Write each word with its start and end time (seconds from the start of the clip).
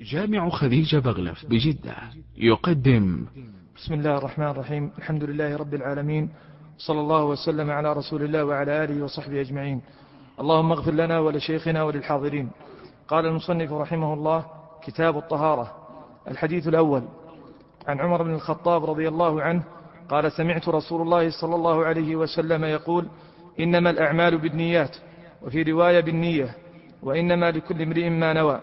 جامع 0.00 0.48
خديجة 0.48 0.96
بغلف 0.96 1.46
بجدة. 1.46 1.94
يقدم. 2.36 3.26
بسم 3.76 3.94
الله 3.94 4.18
الرحمن 4.18 4.46
الرحيم. 4.46 4.90
الحمد 4.98 5.24
لله 5.24 5.56
رب 5.56 5.74
العالمين. 5.74 6.28
صلى 6.78 7.00
الله 7.00 7.24
وسلم 7.24 7.70
على 7.70 7.92
رسول 7.92 8.22
الله 8.22 8.44
وعلى 8.44 8.84
آله 8.84 9.04
وصحبه 9.04 9.40
أجمعين. 9.40 9.80
اللهم 10.40 10.72
اغفر 10.72 10.92
لنا 10.92 11.18
ولشيخنا 11.18 11.82
وللحاضرين. 11.82 12.50
قال 13.08 13.26
المصنف 13.26 13.72
رحمه 13.72 14.14
الله 14.14 14.44
كتاب 14.86 15.18
الطهارة 15.18 15.72
الحديث 16.28 16.68
الأول. 16.68 17.02
عن 17.86 18.00
عمر 18.00 18.22
بن 18.22 18.34
الخطاب 18.34 18.84
رضي 18.84 19.08
الله 19.08 19.42
عنه 19.42 19.62
قال 20.08 20.32
سمعت 20.32 20.68
رسول 20.68 21.02
الله 21.02 21.30
صلى 21.30 21.54
الله 21.54 21.84
عليه 21.84 22.16
وسلم 22.16 22.64
يقول 22.64 23.06
إنما 23.60 23.90
الأعمال 23.90 24.38
بالنيات 24.38 24.96
وفي 25.42 25.62
رواية 25.62 26.00
بالنية 26.00 26.54
وإنما 27.02 27.50
لكل 27.50 27.82
امرئ 27.82 28.08
ما 28.08 28.32
نوى. 28.32 28.60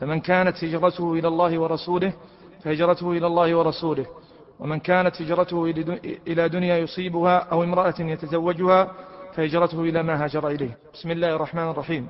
فمن 0.00 0.20
كانت 0.20 0.64
هجرته 0.64 1.12
إلى 1.12 1.28
الله 1.28 1.58
ورسوله 1.58 2.12
فهجرته 2.64 3.12
إلى 3.12 3.26
الله 3.26 3.54
ورسوله. 3.54 4.06
ومن 4.60 4.80
كانت 4.80 5.22
هجرته 5.22 5.64
إلى 6.26 6.48
دنيا 6.48 6.76
يصيبها 6.76 7.38
أو 7.38 7.64
امرأة 7.64 7.94
يتزوجها 8.00 8.92
فهجرته 9.34 9.80
إلى 9.80 10.02
ما 10.02 10.24
هاجر 10.24 10.48
إليه. 10.48 10.78
بسم 10.94 11.10
الله 11.10 11.36
الرحمن 11.36 11.70
الرحيم. 11.70 12.08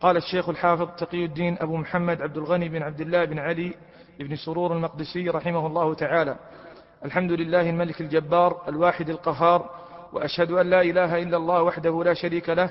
قال 0.00 0.16
الشيخ 0.16 0.48
الحافظ 0.48 0.88
تقي 0.98 1.24
الدين 1.24 1.56
أبو 1.60 1.76
محمد 1.76 2.22
عبد 2.22 2.36
الغني 2.36 2.68
بن 2.68 2.82
عبد 2.82 3.00
الله 3.00 3.24
بن 3.24 3.38
علي 3.38 3.74
بن 4.20 4.36
سرور 4.36 4.72
المقدسي 4.72 5.28
رحمه 5.28 5.66
الله 5.66 5.94
تعالى. 5.94 6.36
الحمد 7.04 7.32
لله 7.32 7.70
الملك 7.70 8.00
الجبار 8.00 8.62
الواحد 8.68 9.10
القهار 9.10 9.70
وأشهد 10.12 10.50
أن 10.50 10.70
لا 10.70 10.82
إله 10.82 11.22
إلا 11.22 11.36
الله 11.36 11.62
وحده 11.62 12.04
لا 12.04 12.14
شريك 12.14 12.48
له 12.48 12.70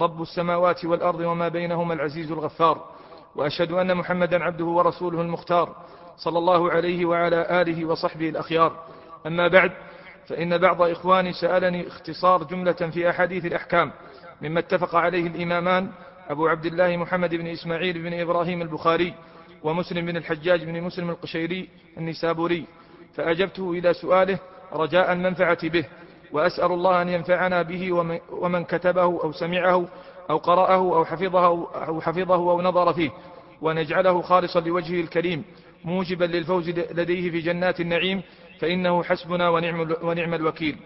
رب 0.00 0.22
السماوات 0.22 0.84
والأرض 0.84 1.20
وما 1.20 1.48
بينهما 1.48 1.94
العزيز 1.94 2.32
الغفار. 2.32 2.91
وأشهد 3.36 3.72
أن 3.72 3.96
محمدا 3.96 4.44
عبده 4.44 4.64
ورسوله 4.64 5.20
المختار 5.20 5.76
صلى 6.16 6.38
الله 6.38 6.70
عليه 6.70 7.06
وعلى 7.06 7.62
آله 7.62 7.84
وصحبه 7.84 8.28
الأخيار. 8.28 8.84
أما 9.26 9.48
بعد 9.48 9.72
فإن 10.28 10.58
بعض 10.58 10.82
إخواني 10.82 11.32
سألني 11.32 11.88
اختصار 11.88 12.42
جملة 12.44 12.72
في 12.72 13.10
أحاديث 13.10 13.44
الأحكام 13.44 13.92
مما 14.42 14.60
اتفق 14.60 14.94
عليه 14.94 15.26
الإمامان 15.26 15.88
أبو 16.28 16.48
عبد 16.48 16.66
الله 16.66 16.96
محمد 16.96 17.34
بن 17.34 17.46
إسماعيل 17.46 18.02
بن 18.02 18.20
إبراهيم 18.20 18.62
البخاري 18.62 19.14
ومسلم 19.62 20.06
بن 20.06 20.16
الحجاج 20.16 20.64
بن 20.64 20.82
مسلم 20.82 21.10
القشيري 21.10 21.68
النسابوري. 21.98 22.64
فأجبته 23.14 23.70
إلى 23.70 23.94
سؤاله 23.94 24.38
رجاء 24.72 25.12
المنفعة 25.12 25.68
به 25.68 25.84
وأسأل 26.32 26.72
الله 26.72 27.02
أن 27.02 27.08
ينفعنا 27.08 27.62
به 27.62 27.92
ومن 28.30 28.64
كتبه 28.64 29.02
أو 29.02 29.32
سمعه 29.32 29.88
أو 30.30 30.36
قرأه 30.36 30.74
أو 30.74 31.04
حفظه 31.04 31.46
أو, 31.46 32.00
حفظه 32.00 32.34
أو 32.34 32.62
نظر 32.62 32.92
فيه 32.92 33.10
ونجعله 33.62 34.22
خالصا 34.22 34.60
لوجهه 34.60 35.00
الكريم 35.00 35.44
موجبا 35.84 36.24
للفوز 36.24 36.68
لديه 36.68 37.30
في 37.30 37.40
جنات 37.40 37.80
النعيم 37.80 38.22
فإنه 38.60 39.02
حسبنا 39.02 39.48
ونعم, 39.48 39.94
ونعم 40.02 40.34
الوكيل. 40.34 40.76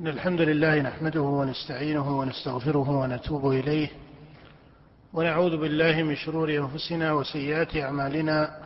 إن 0.00 0.08
الحمد 0.08 0.40
لله 0.40 0.82
نحمده 0.82 1.20
ونستعينه 1.20 2.18
ونستغفره 2.18 2.90
ونتوب 2.90 3.52
إليه 3.52 3.90
ونعوذ 5.12 5.56
بالله 5.56 6.02
من 6.02 6.16
شرور 6.16 6.50
أنفسنا 6.50 7.12
وسيئات 7.12 7.76
أعمالنا. 7.76 8.64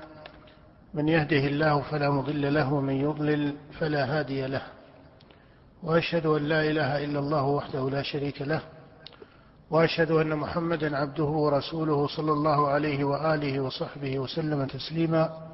من 0.95 1.09
يهده 1.09 1.47
الله 1.47 1.81
فلا 1.81 2.11
مضل 2.11 2.55
له 2.55 2.73
ومن 2.73 2.95
يضلل 2.95 3.55
فلا 3.81 4.19
هادي 4.19 4.47
له. 4.47 4.63
وأشهد 5.83 6.27
أن 6.27 6.43
لا 6.49 6.71
إله 6.71 7.05
إلا 7.05 7.19
الله 7.19 7.45
وحده 7.47 7.91
لا 7.91 8.03
شريك 8.03 8.43
له 8.43 8.61
وأشهد 9.71 10.11
أن 10.11 10.37
محمدا 10.37 10.97
عبده 10.97 11.25
ورسوله 11.25 12.07
صلى 12.07 12.33
الله 12.33 12.69
عليه 12.69 13.05
وآله 13.05 13.61
وصحبه 13.61 14.19
وسلم 14.19 14.67
تسليما. 14.67 15.49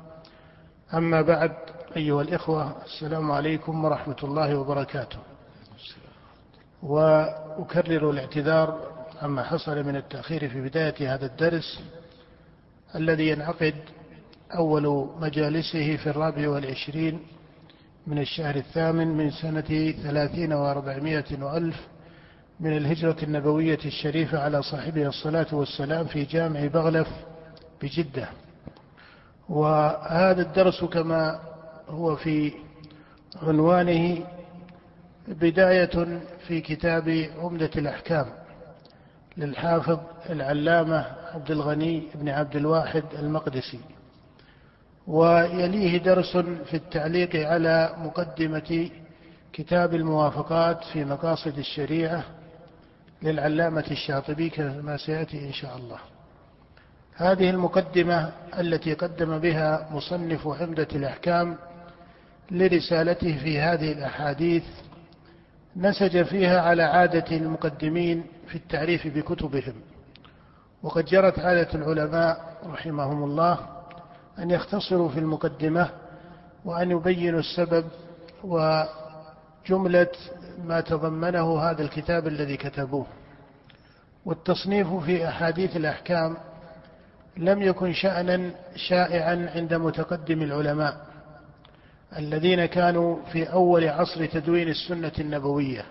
أما 0.94 1.22
بعد 1.22 1.52
أيها 1.96 2.22
الإخوة 2.22 2.76
السلام 2.84 3.30
عليكم 3.30 3.84
ورحمة 3.84 4.16
الله 4.22 4.58
وبركاته. 4.58 5.18
وأكرر 6.82 8.10
الاعتذار 8.10 8.80
عما 9.22 9.42
حصل 9.42 9.84
من 9.84 9.96
التأخير 9.96 10.48
في 10.48 10.60
بداية 10.60 11.14
هذا 11.14 11.26
الدرس 11.26 11.80
الذي 12.94 13.28
ينعقد 13.28 13.74
أول 14.54 15.10
مجالسه 15.20 15.96
في 15.96 16.06
الرابع 16.06 16.48
والعشرين 16.48 17.20
من 18.06 18.18
الشهر 18.18 18.56
الثامن 18.56 19.08
من 19.08 19.30
سنة 19.30 19.92
ثلاثين 20.02 20.52
وأربعمائة 20.52 21.42
وألف 21.42 21.76
من 22.60 22.76
الهجرة 22.76 23.16
النبوية 23.22 23.78
الشريفة 23.84 24.38
على 24.38 24.62
صاحبها 24.62 25.08
الصلاة 25.08 25.46
والسلام 25.52 26.06
في 26.06 26.24
جامع 26.24 26.66
بغلف 26.66 27.08
بجدة. 27.82 28.28
وهذا 29.48 30.42
الدرس 30.42 30.84
كما 30.84 31.40
هو 31.88 32.16
في 32.16 32.52
عنوانه 33.42 34.26
بداية 35.28 36.20
في 36.46 36.60
كتاب 36.60 37.28
عمدة 37.38 37.70
الأحكام 37.76 38.26
للحافظ 39.36 39.98
العلامة 40.30 41.06
عبد 41.34 41.50
الغني 41.50 42.02
بن 42.14 42.28
عبد 42.28 42.56
الواحد 42.56 43.04
المقدسي. 43.18 43.80
ويليه 45.06 45.98
درس 45.98 46.36
في 46.36 46.74
التعليق 46.74 47.48
على 47.48 47.94
مقدمة 47.98 48.90
كتاب 49.52 49.94
الموافقات 49.94 50.84
في 50.84 51.04
مقاصد 51.04 51.58
الشريعة 51.58 52.24
للعلامة 53.24 53.84
الشاطبي 53.90 54.50
كما 54.50 54.96
سيأتي 54.96 55.46
إن 55.46 55.52
شاء 55.52 55.76
الله. 55.76 55.98
هذه 57.16 57.50
المقدمة 57.50 58.32
التي 58.58 58.94
قدم 58.94 59.38
بها 59.38 59.88
مصنف 59.90 60.48
عمدة 60.48 60.88
الأحكام 60.94 61.56
لرسالته 62.50 63.38
في 63.38 63.60
هذه 63.60 63.92
الأحاديث 63.92 64.64
نسج 65.76 66.22
فيها 66.22 66.60
على 66.60 66.82
عادة 66.82 67.36
المقدمين 67.36 68.24
في 68.48 68.54
التعريف 68.54 69.06
بكتبهم. 69.06 69.74
وقد 70.82 71.04
جرت 71.04 71.38
عادة 71.38 71.74
العلماء 71.74 72.56
رحمهم 72.66 73.24
الله 73.24 73.58
أن 74.38 74.50
يختصروا 74.50 75.08
في 75.08 75.18
المقدمة 75.18 75.90
وأن 76.64 76.90
يبينوا 76.90 77.40
السبب 77.40 77.84
وجملة 78.44 80.08
ما 80.64 80.80
تضمنه 80.80 81.58
هذا 81.58 81.82
الكتاب 81.82 82.26
الذي 82.26 82.56
كتبوه. 82.56 83.06
والتصنيف 84.24 84.94
في 84.94 85.28
أحاديث 85.28 85.76
الأحكام 85.76 86.36
لم 87.36 87.62
يكن 87.62 87.92
شأنا 87.92 88.50
شائعا 88.76 89.50
عند 89.54 89.74
متقدم 89.74 90.42
العلماء 90.42 91.06
الذين 92.18 92.66
كانوا 92.66 93.16
في 93.32 93.52
أول 93.52 93.88
عصر 93.88 94.26
تدوين 94.26 94.68
السنة 94.68 95.12
النبوية. 95.18 95.84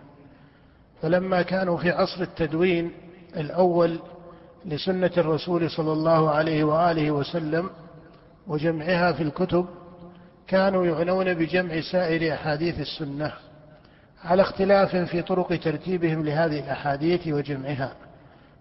فلما 1.01 1.41
كانوا 1.41 1.77
في 1.77 1.89
عصر 1.89 2.21
التدوين 2.21 2.91
الأول 3.37 3.99
لسنة 4.65 5.11
الرسول 5.17 5.71
صلى 5.71 5.91
الله 5.91 6.29
عليه 6.29 6.63
وآله 6.63 7.11
وسلم 7.11 7.69
وجمعها 8.47 9.11
في 9.11 9.23
الكتب 9.23 9.65
كانوا 10.47 10.85
يعنون 10.85 11.33
بجمع 11.33 11.81
سائر 11.91 12.33
أحاديث 12.33 12.79
السنة. 12.79 13.33
على 14.25 14.41
اختلاف 14.41 14.95
في 14.95 15.21
طرق 15.21 15.59
ترتيبهم 15.59 16.25
لهذه 16.25 16.59
الأحاديث 16.59 17.27
وجمعها 17.27 17.93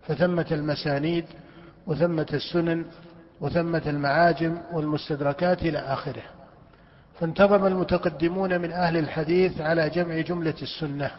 فثمة 0.07 0.47
المسانيد 0.51 1.25
وثمة 1.87 2.27
السنن 2.33 2.85
وثمة 3.41 3.83
المعاجم 3.87 4.59
والمستدركات 4.73 5.63
إلى 5.63 5.79
آخره. 5.79 6.23
فانتظم 7.21 7.67
المتقدمون 7.67 8.61
من 8.61 8.73
أهل 8.73 8.97
الحديث 8.97 9.61
على 9.61 9.91
جمع 9.91 10.21
جملة 10.21 10.55
السنة 10.63 11.11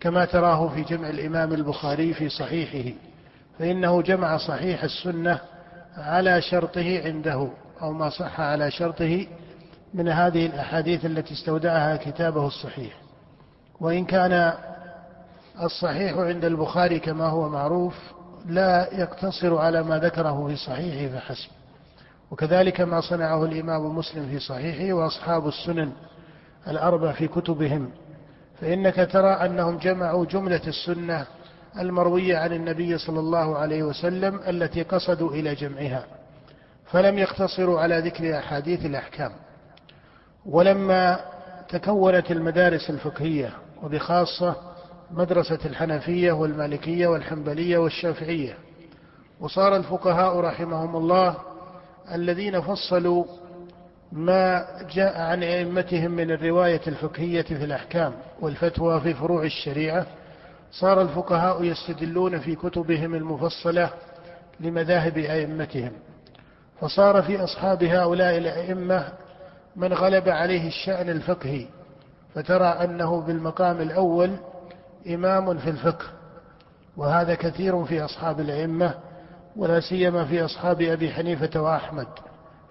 كما 0.00 0.24
تراه 0.24 0.68
في 0.68 0.82
جمع 0.82 1.10
الإمام 1.10 1.52
البخاري 1.52 2.14
في 2.14 2.28
صحيحه 2.28 2.98
فإنه 3.58 4.02
جمع 4.02 4.36
صحيح 4.36 4.84
السنة 4.84 5.40
على 5.96 6.42
شرطه 6.42 7.02
عنده 7.04 7.48
أو 7.82 7.92
ما 7.92 8.10
صح 8.10 8.40
على 8.40 8.70
شرطه 8.70 9.26
من 9.94 10.08
هذه 10.08 10.46
الأحاديث 10.46 11.04
التي 11.04 11.34
استودعها 11.34 11.96
كتابه 11.96 12.46
الصحيح. 12.46 13.07
وإن 13.80 14.04
كان 14.04 14.52
الصحيح 15.62 16.16
عند 16.16 16.44
البخاري 16.44 16.98
كما 16.98 17.26
هو 17.26 17.48
معروف 17.48 17.94
لا 18.46 18.88
يقتصر 18.94 19.58
على 19.58 19.82
ما 19.82 19.98
ذكره 19.98 20.46
في 20.48 20.56
صحيحه 20.56 21.18
فحسب. 21.18 21.48
وكذلك 22.30 22.80
ما 22.80 23.00
صنعه 23.00 23.44
الإمام 23.44 23.96
مسلم 23.96 24.28
في 24.28 24.38
صحيحه 24.38 24.92
وأصحاب 24.92 25.48
السنن 25.48 25.92
الأربع 26.68 27.12
في 27.12 27.28
كتبهم. 27.28 27.90
فإنك 28.60 29.08
ترى 29.12 29.30
أنهم 29.30 29.78
جمعوا 29.78 30.24
جملة 30.26 30.60
السنة 30.66 31.26
المروية 31.78 32.36
عن 32.38 32.52
النبي 32.52 32.98
صلى 32.98 33.20
الله 33.20 33.58
عليه 33.58 33.82
وسلم 33.82 34.40
التي 34.48 34.82
قصدوا 34.82 35.30
إلى 35.30 35.54
جمعها 35.54 36.04
فلم 36.84 37.18
يقتصروا 37.18 37.80
على 37.80 37.98
ذكر 37.98 38.38
أحاديث 38.38 38.86
الأحكام. 38.86 39.32
ولما 40.46 41.20
تكونت 41.68 42.30
المدارس 42.30 42.90
الفقهية 42.90 43.52
وبخاصة 43.82 44.56
مدرسة 45.10 45.58
الحنفية 45.64 46.32
والمالكية 46.32 47.06
والحنبلية 47.06 47.78
والشافعية. 47.78 48.54
وصار 49.40 49.76
الفقهاء 49.76 50.40
رحمهم 50.40 50.96
الله 50.96 51.36
الذين 52.14 52.60
فصلوا 52.60 53.24
ما 54.12 54.66
جاء 54.94 55.20
عن 55.20 55.42
أئمتهم 55.42 56.10
من 56.10 56.30
الرواية 56.30 56.80
الفقهية 56.86 57.42
في 57.42 57.64
الأحكام 57.64 58.12
والفتوى 58.40 59.00
في 59.00 59.14
فروع 59.14 59.42
الشريعة. 59.42 60.06
صار 60.72 61.02
الفقهاء 61.02 61.64
يستدلون 61.64 62.38
في 62.38 62.54
كتبهم 62.54 63.14
المفصلة 63.14 63.90
لمذاهب 64.60 65.18
أئمتهم. 65.18 65.92
فصار 66.80 67.22
في 67.22 67.44
أصحاب 67.44 67.84
هؤلاء 67.84 68.38
الأئمة 68.38 69.12
من 69.76 69.92
غلب 69.92 70.28
عليه 70.28 70.68
الشأن 70.68 71.10
الفقهي. 71.10 71.66
فترى 72.38 72.66
أنه 72.66 73.20
بالمقام 73.20 73.80
الأول 73.80 74.36
إمام 75.08 75.58
في 75.58 75.70
الفقه 75.70 76.04
وهذا 76.96 77.34
كثير 77.34 77.84
في 77.84 78.04
أصحاب 78.04 78.40
الأئمة 78.40 78.94
ولا 79.56 79.80
سيما 79.80 80.24
في 80.24 80.44
أصحاب 80.44 80.82
أبي 80.82 81.10
حنيفة 81.10 81.60
وأحمد 81.62 82.06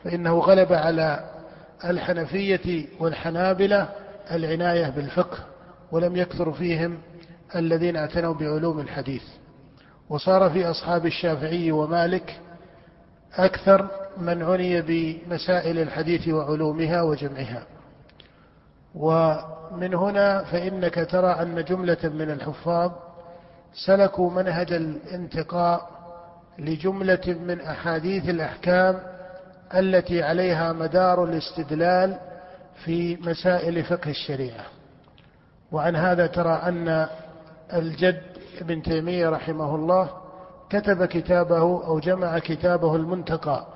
فإنه 0.03 0.39
غلب 0.39 0.73
على 0.73 1.29
الحنفية 1.85 2.85
والحنابلة 2.99 3.89
العناية 4.31 4.89
بالفقه 4.89 5.37
ولم 5.91 6.15
يكثر 6.15 6.51
فيهم 6.51 6.97
الذين 7.55 7.95
اعتنوا 7.95 8.33
بعلوم 8.33 8.79
الحديث. 8.79 9.23
وصار 10.09 10.49
في 10.49 10.65
أصحاب 10.65 11.05
الشافعي 11.05 11.71
ومالك 11.71 12.39
أكثر 13.33 13.87
من 14.17 14.43
عني 14.43 14.81
بمسائل 14.81 15.79
الحديث 15.79 16.27
وعلومها 16.27 17.01
وجمعها. 17.01 17.76
ومن 18.99 19.93
هنا 19.93 20.43
فإنك 20.43 21.07
ترى 21.11 21.27
أن 21.27 21.63
جملة 21.63 21.97
من 22.03 22.31
الحفاظ 22.31 22.91
سلكوا 23.73 24.31
منهج 24.31 24.73
الانتقاء 24.73 25.89
لجملة 26.59 27.37
من 27.47 27.61
أحاديث 27.61 28.29
الأحكام 28.29 28.99
التي 29.75 30.23
عليها 30.23 30.73
مدار 30.73 31.23
الاستدلال 31.23 32.17
في 32.85 33.15
مسائل 33.15 33.83
فقه 33.83 34.09
الشريعة. 34.09 34.65
وعن 35.71 35.95
هذا 35.95 36.27
ترى 36.27 36.53
أن 36.53 37.07
الجد 37.73 38.21
ابن 38.61 38.81
تيمية 38.81 39.29
رحمه 39.29 39.75
الله 39.75 40.09
كتب 40.69 41.05
كتابه 41.05 41.59
أو 41.59 41.99
جمع 41.99 42.39
كتابه 42.39 42.95
المنتقى 42.95 43.67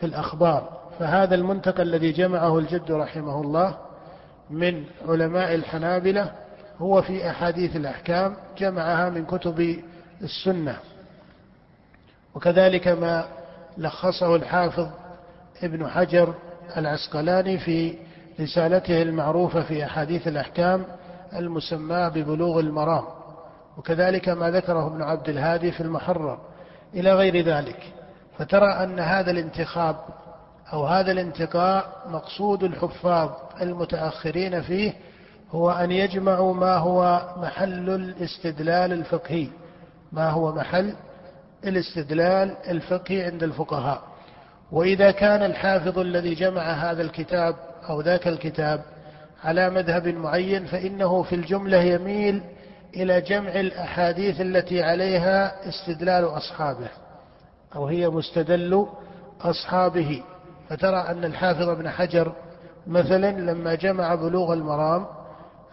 في 0.00 0.06
الأخبار. 0.06 0.68
فهذا 0.98 1.34
المنتقى 1.34 1.82
الذي 1.82 2.12
جمعه 2.12 2.58
الجد 2.58 2.92
رحمه 2.92 3.40
الله 3.40 3.85
من 4.50 4.84
علماء 5.08 5.54
الحنابلة 5.54 6.32
هو 6.78 7.02
في 7.02 7.30
أحاديث 7.30 7.76
الأحكام 7.76 8.36
جمعها 8.58 9.10
من 9.10 9.24
كتب 9.24 9.82
السنة. 10.22 10.76
وكذلك 12.34 12.88
ما 12.88 13.24
لخصه 13.78 14.36
الحافظ 14.36 14.88
ابن 15.62 15.88
حجر 15.88 16.34
العسقلاني 16.76 17.58
في 17.58 17.98
رسالته 18.40 19.02
المعروفة 19.02 19.62
في 19.62 19.84
أحاديث 19.84 20.28
الأحكام 20.28 20.84
المسماة 21.36 22.08
ببلوغ 22.08 22.60
المرام. 22.60 23.04
وكذلك 23.78 24.28
ما 24.28 24.50
ذكره 24.50 24.86
ابن 24.86 25.02
عبد 25.02 25.28
الهادي 25.28 25.72
في 25.72 25.80
المحرر. 25.80 26.38
إلى 26.94 27.14
غير 27.14 27.44
ذلك 27.44 27.92
فترى 28.38 28.66
أن 28.66 28.98
هذا 28.98 29.30
الانتخاب 29.30 29.96
أو 30.72 30.86
هذا 30.86 31.12
الانتقاء 31.12 32.02
مقصود 32.08 32.62
الحفاظ 32.62 33.30
المتأخرين 33.60 34.62
فيه 34.62 34.92
هو 35.50 35.70
أن 35.70 35.92
يجمعوا 35.92 36.54
ما 36.54 36.76
هو 36.76 37.28
محل 37.36 37.90
الاستدلال 37.90 38.92
الفقهي 38.92 39.48
ما 40.12 40.30
هو 40.30 40.52
محل 40.52 40.94
الاستدلال 41.64 42.56
الفقهي 42.68 43.22
عند 43.22 43.42
الفقهاء. 43.42 44.02
وإذا 44.72 45.10
كان 45.10 45.42
الحافظ 45.42 45.98
الذي 45.98 46.34
جمع 46.34 46.62
هذا 46.62 47.02
الكتاب 47.02 47.56
أو 47.88 48.00
ذاك 48.00 48.28
الكتاب 48.28 48.82
على 49.44 49.70
مذهب 49.70 50.08
معين 50.08 50.66
فإنه 50.66 51.22
في 51.22 51.34
الجملة 51.34 51.78
يميل 51.78 52.42
إلى 52.96 53.20
جمع 53.20 53.50
الأحاديث 53.50 54.40
التي 54.40 54.82
عليها 54.82 55.68
استدلال 55.68 56.24
أصحابه 56.24 56.88
أو 57.76 57.86
هي 57.86 58.08
مستدل 58.08 58.86
أصحابه. 59.40 60.22
فترى 60.68 60.96
أن 60.96 61.24
الحافظ 61.24 61.68
ابن 61.68 61.90
حجر 61.90 62.32
مثلا 62.86 63.40
لما 63.40 63.74
جمع 63.74 64.14
بلوغ 64.14 64.52
المرام 64.52 65.06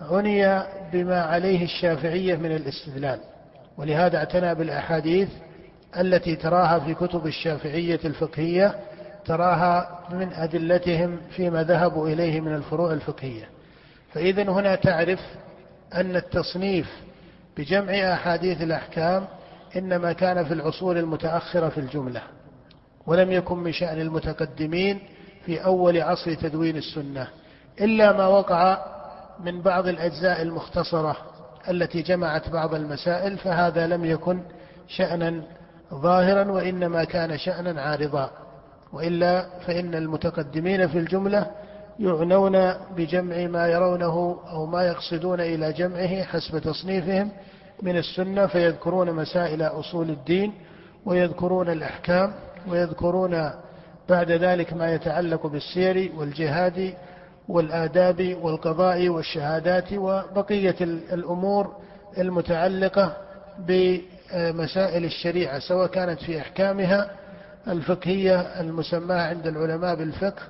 عني 0.01 0.63
بما 0.94 1.22
عليه 1.22 1.63
الشافعية 1.63 2.36
من 2.36 2.51
الاستدلال 2.51 3.19
ولهذا 3.78 4.18
اعتنى 4.18 4.56
بالأحاديث 4.56 5.30
التي 6.00 6.36
تراها 6.36 6.80
في 6.80 6.94
كتب 6.94 7.28
الشافعية 7.28 8.00
الفقهية 8.06 8.75
تراها 9.25 10.00
من 10.10 10.34
أدلتهم 10.34 11.18
فيما 11.36 11.63
ذهبوا 11.63 12.07
إليه 12.07 12.42
من 12.42 12.56
الفروع 12.56 12.94
الفقهية. 12.94 13.50
فإذا 14.13 14.44
هنا 14.44 14.75
تعرف 14.75 15.19
أن 15.94 16.16
التصنيف 16.16 16.92
بجمع 17.57 17.94
أحاديث 17.94 18.62
الأحكام 18.62 19.25
إنما 19.75 20.13
كان 20.13 20.46
في 20.46 20.54
العصور 20.54 21.00
المتأخرة 21.00 21.69
في 21.69 21.78
الجملة. 21.78 22.22
ولم 23.08 23.32
يكن 23.32 23.58
من 23.58 23.72
شأن 23.72 24.02
المتقدمين 24.02 25.00
في 25.46 25.66
أول 25.66 26.02
عصر 26.02 26.34
تدوين 26.34 26.78
السنة 26.78 27.28
إلا 27.82 28.12
ما 28.12 28.28
وقع 28.28 28.86
من 29.40 29.62
بعض 29.62 29.88
الأجزاء 29.88 30.42
المختصرة 30.42 31.18
التي 31.70 32.02
جمعت 32.02 32.50
بعض 32.50 32.76
المسائل 32.76 33.38
فهذا 33.38 33.88
لم 33.88 34.06
يكن 34.06 34.42
شأنا 34.88 35.44
ظاهرا 35.94 36.52
وإنما 36.52 37.04
كان 37.04 37.38
شأنا 37.38 37.82
عارضا. 37.82 38.32
وإلا 38.94 39.46
فإن 39.60 39.96
المتقدمين 39.96 40.88
في 40.88 40.98
الجملة 40.98 41.52
يعنون 42.00 42.74
بجمع 42.96 43.48
ما 43.48 43.68
يرونه 43.68 44.40
أو 44.50 44.66
ما 44.66 44.84
يقصدون 44.84 45.40
إلى 45.40 45.74
جمعه 45.74 46.24
حسب 46.24 46.60
تصنيفهم 46.60 47.32
من 47.82 47.98
السنة 47.98 48.48
فيذكرون 48.48 49.14
مسائل 49.14 49.62
أصول 49.62 50.10
الدين 50.10 50.54
ويذكرون 51.06 51.70
الأحكام 51.70 52.34
ويذكرون 52.68 53.51
بعد 54.10 54.31
ذلك 54.31 54.74
ما 54.74 54.94
يتعلق 54.94 55.48
بالسير 55.48 56.12
والجهاد 56.18 56.94
والآداب 57.48 58.38
والقضاء 58.42 59.10
والشهادات 59.10 59.94
وبقية 59.94 60.75
الأمور 60.81 61.75
المتعلقة 62.18 63.18
بمسائل 63.60 65.06
الشريعة 65.06 65.60
سواء 65.60 65.88
كانت 65.88 66.19
في 66.24 66.39
أحكامها 66.39 67.10
الفقهية 67.68 68.39
المسماة 68.39 69.27
عند 69.27 69.48
العلماء 69.48 69.95
بالفقه 69.95 70.42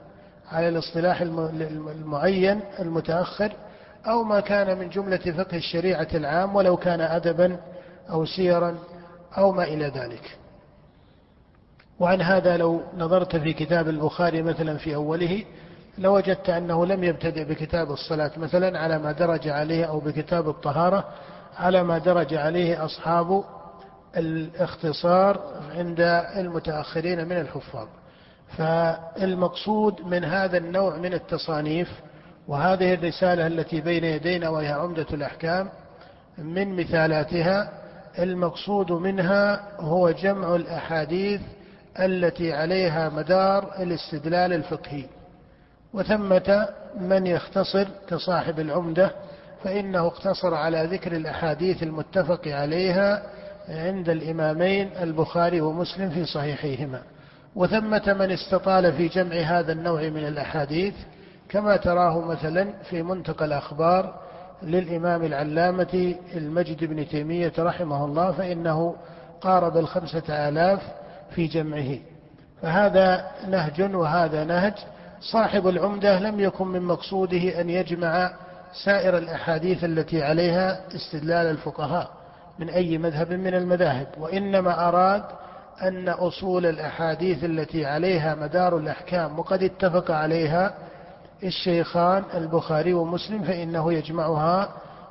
على 0.51 0.69
الاصطلاح 0.69 1.21
المعين 1.21 2.59
المتأخر 2.79 3.51
أو 4.07 4.23
ما 4.23 4.39
كان 4.39 4.77
من 4.77 4.89
جملة 4.89 5.17
فقه 5.17 5.57
الشريعة 5.57 6.07
العام 6.13 6.55
ولو 6.55 6.77
كان 6.77 7.01
أدبا 7.01 7.57
أو 8.09 8.25
سيرا 8.25 8.77
أو 9.37 9.51
ما 9.51 9.63
إلى 9.63 9.85
ذلك. 9.85 10.37
وعن 11.99 12.21
هذا 12.21 12.57
لو 12.57 12.81
نظرت 12.97 13.35
في 13.35 13.53
كتاب 13.53 13.89
البخاري 13.89 14.41
مثلا 14.41 14.77
في 14.77 14.95
أوله 14.95 15.43
لوجدت 15.97 16.49
أنه 16.49 16.85
لم 16.85 17.03
يبتدئ 17.03 17.43
بكتاب 17.43 17.91
الصلاة 17.91 18.31
مثلا 18.37 18.79
على 18.79 18.99
ما 18.99 19.11
درج 19.11 19.47
عليه 19.47 19.85
أو 19.85 19.99
بكتاب 19.99 20.49
الطهارة 20.49 21.07
على 21.57 21.83
ما 21.83 21.97
درج 21.97 22.33
عليه 22.33 22.85
أصحاب 22.85 23.43
الاختصار 24.17 25.39
عند 25.75 25.99
المتأخرين 26.37 27.25
من 27.25 27.37
الحفاظ. 27.37 27.87
فالمقصود 28.57 30.01
من 30.01 30.23
هذا 30.23 30.57
النوع 30.57 30.97
من 30.97 31.13
التصانيف 31.13 31.89
وهذه 32.47 32.93
الرسالة 32.93 33.47
التي 33.47 33.81
بين 33.81 34.03
يدينا 34.03 34.49
وهي 34.49 34.67
عمدة 34.67 35.05
الأحكام 35.13 35.69
من 36.37 36.75
مثالاتها 36.75 37.71
المقصود 38.19 38.91
منها 38.91 39.69
هو 39.79 40.11
جمع 40.11 40.55
الأحاديث 40.55 41.41
التي 41.99 42.53
عليها 42.53 43.09
مدار 43.09 43.71
الاستدلال 43.79 44.53
الفقهي. 44.53 45.05
وثمة 45.93 46.67
من 46.99 47.27
يختصر 47.27 47.87
كصاحب 48.09 48.59
العمدة 48.59 49.11
فإنه 49.63 50.07
اقتصر 50.07 50.53
على 50.53 50.83
ذكر 50.91 51.15
الأحاديث 51.15 51.83
المتفق 51.83 52.47
عليها 52.47 53.23
عند 53.69 54.09
الإمامين 54.09 54.89
البخاري 55.01 55.61
ومسلم 55.61 56.09
في 56.09 56.25
صحيحيهما. 56.25 57.01
وثمة 57.55 58.15
من 58.19 58.31
استطال 58.31 58.93
في 58.93 59.07
جمع 59.07 59.35
هذا 59.35 59.71
النوع 59.71 60.01
من 60.01 60.27
الأحاديث 60.27 60.93
كما 61.49 61.77
تراه 61.77 62.19
مثلا 62.19 62.73
في 62.89 63.03
منتقى 63.03 63.45
الأخبار 63.45 64.15
للإمام 64.63 65.23
العلامة 65.23 66.15
المجد 66.35 66.83
بن 66.85 67.07
تيمية 67.07 67.53
رحمه 67.59 68.05
الله 68.05 68.31
فإنه 68.31 68.95
قارب 69.41 69.77
الخمسة 69.77 70.49
آلاف 70.49 70.81
في 71.35 71.47
جمعه. 71.47 71.97
فهذا 72.61 73.31
نهج 73.47 73.95
وهذا 73.95 74.43
نهج. 74.43 74.73
صاحب 75.21 75.67
العمدة 75.67 76.19
لم 76.19 76.39
يكن 76.39 76.67
من 76.67 76.81
مقصوده 76.81 77.61
أن 77.61 77.69
يجمع 77.69 78.33
سائر 78.85 79.17
الأحاديث 79.17 79.83
التي 79.83 80.23
عليها 80.23 80.81
استدلال 80.95 81.45
الفقهاء 81.45 82.11
من 82.59 82.69
أي 82.69 82.97
مذهب 82.97 83.31
من 83.31 83.53
المذاهب. 83.53 84.07
وإنما 84.17 84.87
أراد 84.87 85.23
أن 85.81 86.09
أصول 86.09 86.65
الأحاديث 86.65 87.43
التي 87.43 87.85
عليها 87.85 88.35
مدار 88.35 88.77
الأحكام 88.77 89.39
وقد 89.39 89.63
اتفق 89.63 90.11
عليها 90.11 90.73
الشيخان 91.43 92.23
البخاري 92.33 92.93
ومسلم 92.93 93.43
فإنه 93.43 93.93
يجمعها 93.93 94.69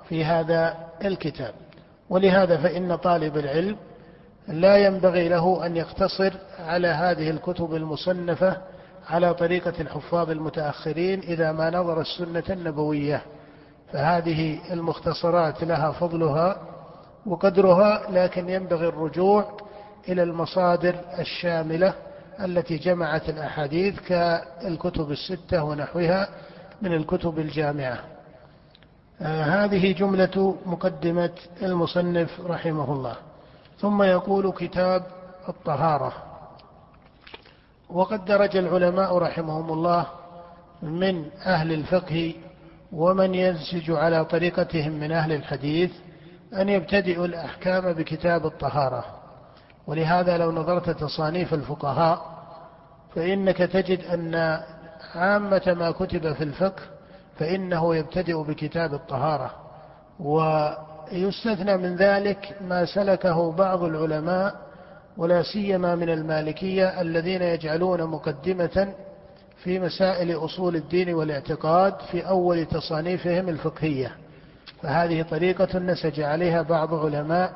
في 0.08 0.24
هذا 0.24 0.76
الكتاب. 1.04 1.54
ولهذا 2.10 2.56
فإن 2.56 2.96
طالب 2.96 3.36
العلم 3.38 3.76
لا 4.48 4.76
ينبغي 4.76 5.28
له 5.28 5.66
أن 5.66 5.76
يقتصر 5.76 6.32
على 6.58 6.88
هذه 6.88 7.30
الكتب 7.30 7.74
المصنفة 7.74 8.56
على 9.10 9.34
طريقة 9.34 9.74
الحفاظ 9.80 10.30
المتأخرين 10.30 11.20
إذا 11.20 11.52
ما 11.52 11.70
نظر 11.70 12.00
السنة 12.00 12.44
النبوية. 12.50 13.22
فهذه 13.92 14.58
المختصرات 14.72 15.64
لها 15.64 15.92
فضلها 15.92 16.56
وقدرها 17.26 18.10
لكن 18.10 18.48
ينبغي 18.48 18.88
الرجوع 18.88 19.58
إلى 20.08 20.22
المصادر 20.22 20.94
الشاملة 21.18 21.94
التي 22.40 22.76
جمعت 22.76 23.28
الأحاديث 23.28 24.00
كالكتب 24.00 25.10
الستة 25.10 25.64
ونحوها 25.64 26.28
من 26.82 26.92
الكتب 26.94 27.38
الجامعة. 27.38 27.98
آه 29.22 29.42
هذه 29.42 29.92
جملة 29.92 30.56
مقدمة 30.66 31.30
المصنف 31.62 32.40
رحمه 32.46 32.92
الله. 32.92 33.16
ثم 33.82 34.02
يقول 34.02 34.52
كتاب 34.52 35.02
الطهارة. 35.48 36.12
وقد 37.90 38.24
درج 38.24 38.56
العلماء 38.56 39.18
رحمهم 39.18 39.72
الله 39.72 40.06
من 40.82 41.30
أهل 41.46 41.72
الفقه 41.72 42.34
ومن 42.92 43.34
ينسج 43.34 43.90
على 43.90 44.24
طريقتهم 44.24 44.92
من 44.92 45.12
أهل 45.12 45.32
الحديث 45.32 45.92
أن 46.54 46.68
يبتدئوا 46.68 47.26
الأحكام 47.26 47.92
بكتاب 47.92 48.46
الطهارة. 48.46 49.04
ولهذا 49.86 50.36
لو 50.38 50.52
نظرت 50.52 50.90
تصانيف 50.90 51.54
الفقهاء 51.54 52.42
فإنك 53.14 53.56
تجد 53.56 54.04
أن 54.04 54.60
عامة 55.14 55.74
ما 55.78 55.90
كتب 55.90 56.32
في 56.32 56.44
الفقه 56.44 56.82
فإنه 57.38 57.96
يبتدئ 57.96 58.42
بكتاب 58.42 58.94
الطهارة. 58.94 59.50
ويستثنى 61.12 61.76
من 61.76 61.96
ذلك 61.96 62.56
ما 62.68 62.84
سلكه 62.84 63.52
بعض 63.52 63.82
العلماء 63.82 64.54
ولا 65.16 65.42
سيما 65.42 65.94
من 65.94 66.08
المالكية 66.08 67.00
الذين 67.00 67.42
يجعلون 67.42 68.02
مقدمة 68.02 68.94
في 69.62 69.78
مسائل 69.78 70.36
أصول 70.44 70.76
الدين 70.76 71.14
والاعتقاد 71.14 71.94
في 72.10 72.28
أول 72.28 72.64
تصانيفهم 72.66 73.48
الفقهية. 73.48 74.12
فهذه 74.82 75.22
طريقة 75.22 75.78
نسج 75.78 76.20
عليها 76.20 76.62
بعض 76.62 76.94
علماء 76.94 77.52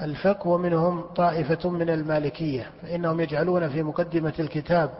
الفقه 0.00 0.48
ومنهم 0.48 1.00
طائفة 1.00 1.70
من 1.70 1.90
المالكية 1.90 2.70
فإنهم 2.82 3.20
يجعلون 3.20 3.68
في 3.68 3.82
مقدمة 3.82 4.34
الكتاب 4.38 4.90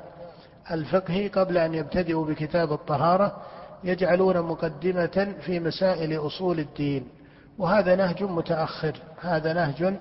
الفقهي 0.71 1.29
قبل 1.29 1.59
أن 1.59 1.75
يبتدئوا 1.75 2.25
بكتاب 2.26 2.73
الطهارة 2.73 3.37
يجعلون 3.85 4.38
مقدمة 4.38 5.35
في 5.41 5.61
مسائل 5.61 6.26
أصول 6.26 6.59
الدين. 6.59 7.16
وهذا 7.59 7.97
نهج 7.97 8.23
متأخر 8.23 8.97
هذا 9.21 9.53
نهج 9.53 9.95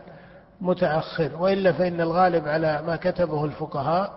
متأخر 0.62 1.32
وإلا 1.40 1.72
فإن 1.72 2.02
الغالب 2.02 2.48
على 2.48 2.82
ما 2.82 2.96
كتبه 2.96 3.46
الفقهاء 3.46 4.14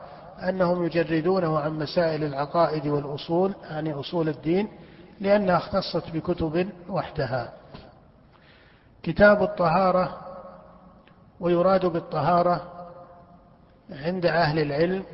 أنهم 0.49 0.85
يجردونه 0.87 1.59
عن 1.59 1.78
مسائل 1.78 2.25
العقائد 2.25 2.87
والأصول 2.87 3.54
يعني 3.71 3.92
أصول 3.92 4.28
الدين 4.28 4.68
لأنها 5.21 5.57
اختصت 5.57 6.11
بكتب 6.11 6.68
وحدها. 6.88 7.52
كتاب 9.02 9.42
الطهارة 9.42 10.18
ويراد 11.40 11.87
بالطهارة 11.87 12.73
عند 13.90 14.26
أهل 14.26 14.59
العلم 14.59 15.04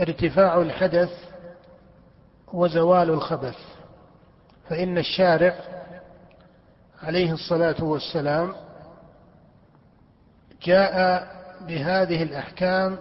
ارتفاع 0.00 0.60
الحدث 0.60 1.10
وزوال 2.52 3.10
الخبث 3.10 3.56
فإن 4.68 4.98
الشارع 4.98 5.79
عليه 7.02 7.32
الصلاة 7.32 7.84
والسلام 7.84 8.54
جاء 10.62 11.26
بهذه 11.66 12.22
الأحكام 12.22 12.98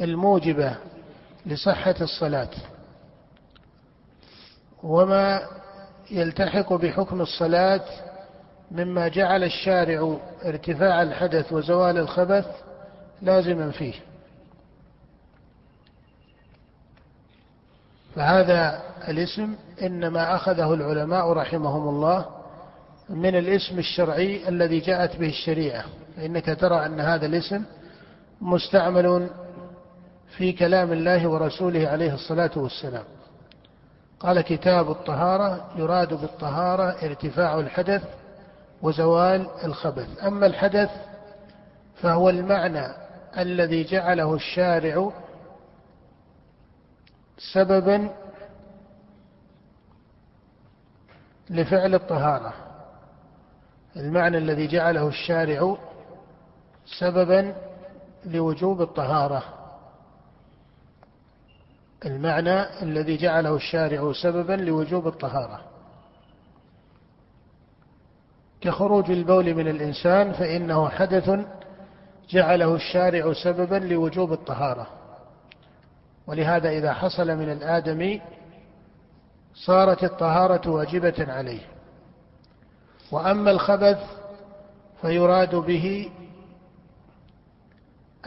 الموجبة 0.00 0.76
لصحة 1.46 1.94
الصلاة 2.00 2.50
وما 4.82 5.40
يلتحق 6.10 6.72
بحكم 6.72 7.20
الصلاة 7.20 7.84
مما 8.70 9.08
جعل 9.08 9.44
الشارع 9.44 10.18
ارتفاع 10.44 11.02
الحدث 11.02 11.52
وزوال 11.52 11.98
الخبث 11.98 12.46
لازما 13.22 13.70
فيه. 13.70 13.94
فهذا 18.18 18.82
الاسم 19.08 19.54
إنما 19.82 20.34
أخذه 20.34 20.74
العلماء 20.74 21.32
رحمهم 21.32 21.88
الله 21.88 22.26
من 23.08 23.34
الاسم 23.34 23.78
الشرعي 23.78 24.48
الذي 24.48 24.80
جاءت 24.80 25.16
به 25.16 25.28
الشريعة. 25.28 25.84
فإنك 26.16 26.56
ترى 26.60 26.86
أن 26.86 27.00
هذا 27.00 27.26
الاسم 27.26 27.64
مستعمل 28.40 29.30
في 30.36 30.52
كلام 30.52 30.92
الله 30.92 31.28
ورسوله 31.28 31.88
عليه 31.88 32.14
الصلاة 32.14 32.50
والسلام. 32.56 33.04
قال 34.20 34.40
كتاب 34.40 34.90
الطهارة 34.90 35.70
يراد 35.76 36.14
بالطهارة 36.14 36.96
ارتفاع 37.02 37.60
الحدث 37.60 38.02
وزوال 38.82 39.46
الخبث. 39.64 40.24
أما 40.24 40.46
الحدث 40.46 40.90
فهو 42.02 42.30
المعنى 42.30 42.86
الذي 43.38 43.84
جعله 43.84 44.34
الشارع 44.34 45.10
سببا 47.38 48.10
لفعل 51.50 51.94
الطهارة. 51.94 52.54
المعنى 53.96 54.38
الذي 54.38 54.66
جعله 54.66 55.08
الشارع 55.08 55.76
سببا 56.98 57.54
لوجوب 58.24 58.82
الطهارة. 58.82 59.42
المعنى 62.04 62.82
الذي 62.82 63.16
جعله 63.16 63.56
الشارع 63.56 64.12
سببا 64.22 64.52
لوجوب 64.52 65.06
الطهارة. 65.06 65.60
كخروج 68.60 69.10
البول 69.10 69.54
من 69.54 69.68
الإنسان 69.68 70.32
فإنه 70.32 70.88
حدث 70.88 71.30
جعله 72.30 72.74
الشارع 72.74 73.32
سببا 73.32 73.76
لوجوب 73.76 74.32
الطهارة. 74.32 74.97
ولهذا 76.28 76.68
إذا 76.68 76.92
حصل 76.92 77.36
من 77.36 77.52
الآدمي 77.52 78.22
صارت 79.54 80.04
الطهارة 80.04 80.70
واجبة 80.70 81.14
عليه. 81.28 81.60
وأما 83.10 83.50
الخبث 83.50 83.98
فيراد 85.00 85.54
به 85.54 86.10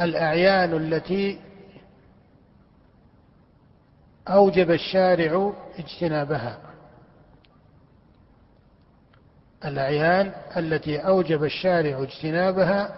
الأعيان 0.01 0.73
التي 0.73 1.39
أوجب 4.27 4.71
الشارع 4.71 5.53
اجتنابها. 5.79 6.57
الأعيان 9.65 10.33
التي 10.57 10.97
أوجب 10.97 11.43
الشارع 11.43 12.03
اجتنابها 12.03 12.95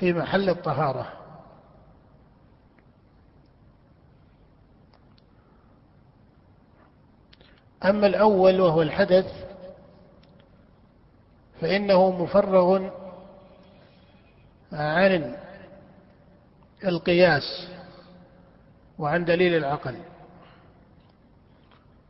في 0.00 0.12
محل 0.12 0.48
الطهارة. 0.48 1.12
أما 7.86 8.06
الأول 8.06 8.60
وهو 8.60 8.82
الحدث 8.82 9.26
فإنه 11.60 12.10
مفرغ 12.10 12.88
عن 14.72 15.36
القياس 16.84 17.68
وعن 18.98 19.24
دليل 19.24 19.54
العقل 19.54 19.96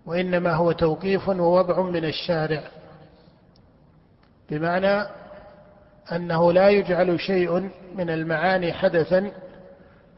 وإنما 0.06 0.52
هو 0.52 0.72
توقيف 0.72 1.28
ووضع 1.28 1.80
من 1.82 2.04
الشارع 2.04 2.62
بمعنى 4.50 5.08
أنه 6.12 6.52
لا 6.52 6.68
يجعل 6.68 7.20
شيء 7.20 7.70
من 7.94 8.10
المعاني 8.10 8.72
حدثا 8.72 9.30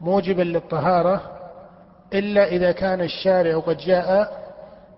موجبا 0.01 0.41
للطهارة 0.41 1.39
إلا 2.13 2.47
إذا 2.47 2.71
كان 2.71 3.01
الشارع 3.01 3.59
قد 3.59 3.77
جاء 3.77 4.38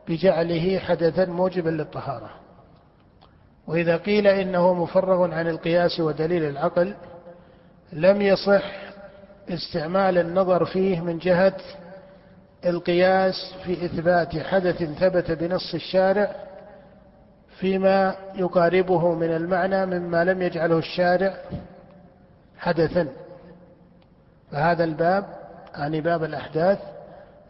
بجعله 0.08 0.79
حدثا 0.79 1.25
موجبا 1.25 1.70
للطهارة. 1.70 2.29
وإذا 3.67 3.98
قيل 3.98 4.27
إنه 4.27 4.74
مفرغ 4.74 5.31
عن 5.34 5.48
القياس 5.48 6.00
ودليل 6.00 6.43
العقل 6.43 6.93
لم 7.93 8.22
يصح 8.22 8.63
استعمال 9.50 10.17
النظر 10.17 10.65
فيه 10.65 11.01
من 11.01 11.17
جهة 11.17 11.58
القياس 12.65 13.53
في 13.63 13.86
إثبات 13.86 14.38
حدث 14.38 14.84
ثبت 14.84 15.31
بنص 15.31 15.74
الشارع 15.74 16.36
فيما 17.60 18.15
يقاربه 18.36 19.13
من 19.13 19.36
المعنى 19.36 19.86
مما 19.86 20.24
لم 20.24 20.41
يجعله 20.41 20.77
الشارع 20.77 21.38
حدثا. 22.58 23.08
فهذا 24.51 24.84
الباب 24.84 25.25
يعني 25.75 26.01
باب 26.01 26.24
الأحداث 26.24 26.79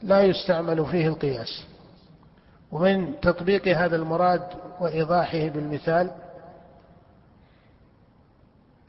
لا 0.04 0.22
يستعمل 0.22 0.86
فيه 0.86 1.08
القياس. 1.08 1.66
ومن 2.72 3.20
تطبيق 3.20 3.68
هذا 3.68 3.96
المراد 3.96 4.44
وإيضاحه 4.80 5.48
بالمثال 5.48 6.12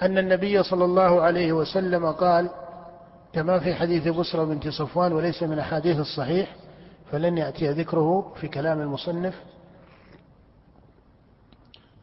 أن 0.03 0.19
النبي 0.19 0.63
صلى 0.63 0.85
الله 0.85 1.23
عليه 1.23 1.53
وسلم 1.53 2.13
قال 2.13 2.51
كما 3.33 3.59
في 3.59 3.75
حديث 3.75 4.09
بصرى 4.09 4.47
بنت 4.47 4.69
صفوان 4.69 5.13
وليس 5.13 5.43
من 5.43 5.59
أحاديث 5.59 5.99
الصحيح 5.99 6.57
فلن 7.11 7.39
يأتي 7.39 7.69
ذكره 7.69 8.35
في 8.41 8.49
كلام 8.49 8.81
المصنف. 8.81 9.35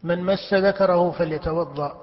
من 0.04 0.24
مس 0.24 0.54
ذكره 0.54 1.12
فليتوضأ. 1.12 1.98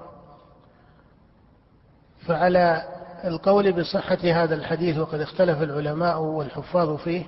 فعلى 2.27 2.83
القول 3.25 3.71
بصحة 3.71 4.17
هذا 4.23 4.55
الحديث 4.55 4.97
وقد 4.97 5.21
اختلف 5.21 5.61
العلماء 5.61 6.19
والحفاظ 6.19 6.95
فيه 6.95 7.25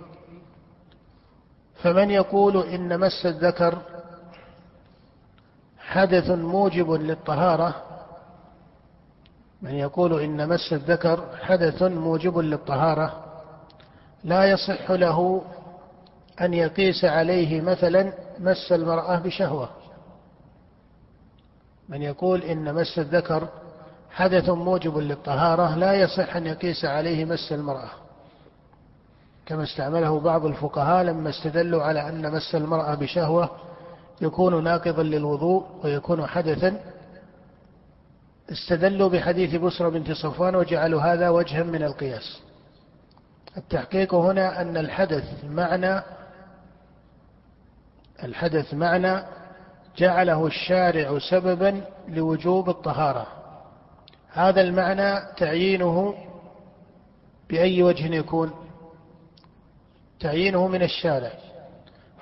فمن 1.83 2.11
يقول 2.11 2.57
إن 2.67 2.99
مس 2.99 3.25
الذكر 3.25 3.77
حدث 5.79 6.29
موجب 6.29 6.91
للطهارة 6.91 7.75
من 9.61 9.73
يقول 9.73 10.21
إن 10.21 10.49
مس 10.49 10.73
الذكر 10.73 11.37
حدث 11.41 11.81
موجب 11.83 12.37
للطهارة 12.37 13.25
لا 14.23 14.45
يصح 14.45 14.91
له 14.91 15.41
أن 16.41 16.53
يقيس 16.53 17.05
عليه 17.05 17.61
مثلا 17.61 18.13
مس 18.39 18.71
المرأة 18.71 19.19
بشهوة. 19.19 19.69
من 21.89 22.01
يقول 22.01 22.41
إن 22.41 22.73
مس 22.73 22.99
الذكر 22.99 23.47
حدث 24.11 24.49
موجب 24.49 24.97
للطهارة 24.97 25.75
لا 25.75 25.93
يصح 25.93 26.35
أن 26.35 26.47
يقيس 26.47 26.85
عليه 26.85 27.25
مس 27.25 27.51
المرأة. 27.51 27.89
كما 29.49 29.63
استعمله 29.63 30.19
بعض 30.19 30.45
الفقهاء 30.45 31.03
لما 31.03 31.29
استدلوا 31.29 31.83
على 31.83 32.09
أن 32.09 32.31
مس 32.31 32.55
المرأة 32.55 32.95
بشهوة 32.95 33.49
يكون 34.21 34.63
ناقضا 34.63 35.03
للوضوء 35.03 35.65
ويكون 35.83 36.27
حدثا. 36.27 36.79
استدلوا 38.51 39.09
بحديث 39.09 39.55
بسرى 39.55 39.91
بنت 39.91 40.11
صفوان 40.11 40.55
وجعلوا 40.55 41.01
هذا 41.01 41.29
وجها 41.29 41.63
من 41.63 41.83
القياس. 41.83 42.41
التحقيق 43.57 44.13
هنا 44.13 44.61
أن 44.61 44.77
الحدث 44.77 45.43
معنى 45.43 46.01
الحدث 48.23 48.73
معنى 48.73 49.23
جعله 49.97 50.47
الشارع 50.47 51.19
سببا 51.19 51.81
لوجوب 52.07 52.69
الطهارة. 52.69 53.27
هذا 54.31 54.61
المعنى 54.61 55.35
تعيينه 55.37 56.15
بأي 57.49 57.83
وجه 57.83 58.15
يكون؟ 58.15 58.68
تعيينه 60.19 60.67
من 60.67 60.83
الشارع 60.83 61.31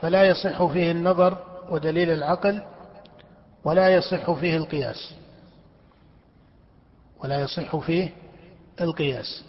فلا 0.02 0.24
يصح 0.24 0.66
فيه 0.66 0.92
النظر 0.92 1.38
ودليل 1.70 2.10
العقل 2.10 2.64
ولا 3.64 3.90
يصح 3.90 4.32
فيه 4.32 4.58
القياس. 4.58 5.14
ولا 7.24 7.42
يصح 7.42 7.76
فيه 7.76 8.10
القياس. 8.82 9.44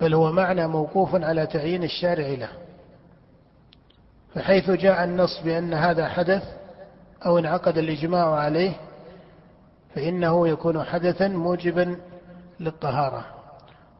بل 0.00 0.14
هو 0.14 0.32
معنى 0.32 0.68
موقوف 0.68 1.14
على 1.14 1.46
تعيين 1.46 1.84
الشارع 1.84 2.28
له. 2.28 2.48
فحيث 4.34 4.70
جاء 4.70 5.04
النص 5.04 5.40
بأن 5.44 5.74
هذا 5.74 6.08
حدث 6.08 6.42
أو 7.26 7.38
انعقد 7.38 7.78
الإجماع 7.78 8.34
عليه 8.34 8.72
فإنه 9.94 10.48
يكون 10.48 10.84
حدثا 10.84 11.28
موجبا 11.28 11.96
للطهارة. 12.60 13.24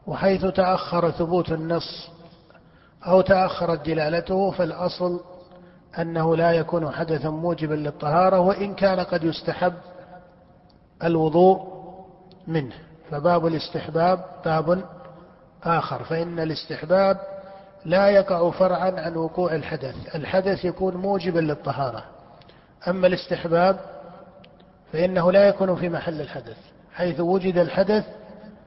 وحيث 0.07 0.45
تأخر 0.45 1.11
ثبوت 1.11 1.51
النص 1.51 2.09
أو 3.07 3.21
تأخرت 3.21 3.85
دلالته 3.85 4.51
فالأصل 4.51 5.19
أنه 5.99 6.35
لا 6.35 6.51
يكون 6.51 6.91
حدثا 6.91 7.29
موجبا 7.29 7.73
للطهارة 7.73 8.39
وإن 8.39 8.75
كان 8.75 8.99
قد 8.99 9.23
يستحب 9.23 9.73
الوضوء 11.03 11.79
منه. 12.47 12.75
فباب 13.11 13.47
الاستحباب 13.47 14.25
باب 14.45 14.83
آخر. 15.63 16.03
فإن 16.03 16.39
الاستحباب 16.39 17.17
لا 17.85 18.09
يقع 18.09 18.49
فرعا 18.51 18.91
عن 18.91 19.15
وقوع 19.15 19.55
الحدث. 19.55 20.15
الحدث 20.15 20.65
يكون 20.65 20.95
موجبا 20.97 21.39
للطهارة. 21.39 22.03
أما 22.87 23.07
الاستحباب 23.07 23.79
فإنه 24.93 25.31
لا 25.31 25.47
يكون 25.47 25.75
في 25.75 25.89
محل 25.89 26.21
الحدث 26.21 26.57
حيث 26.93 27.19
وجد 27.19 27.57
الحدث 27.57 28.05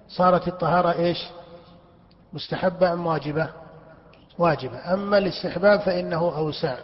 صارت 0.08 0.48
الطهارة 0.48 0.92
إيش؟ 0.92 1.18
مستحبة 2.32 2.92
أم 2.92 3.06
واجبة؟ 3.06 3.48
واجبة. 4.38 4.94
أما 4.94 5.18
الاستحباب 5.18 5.80
فإنه 5.80 6.36
أوسع. 6.36 6.76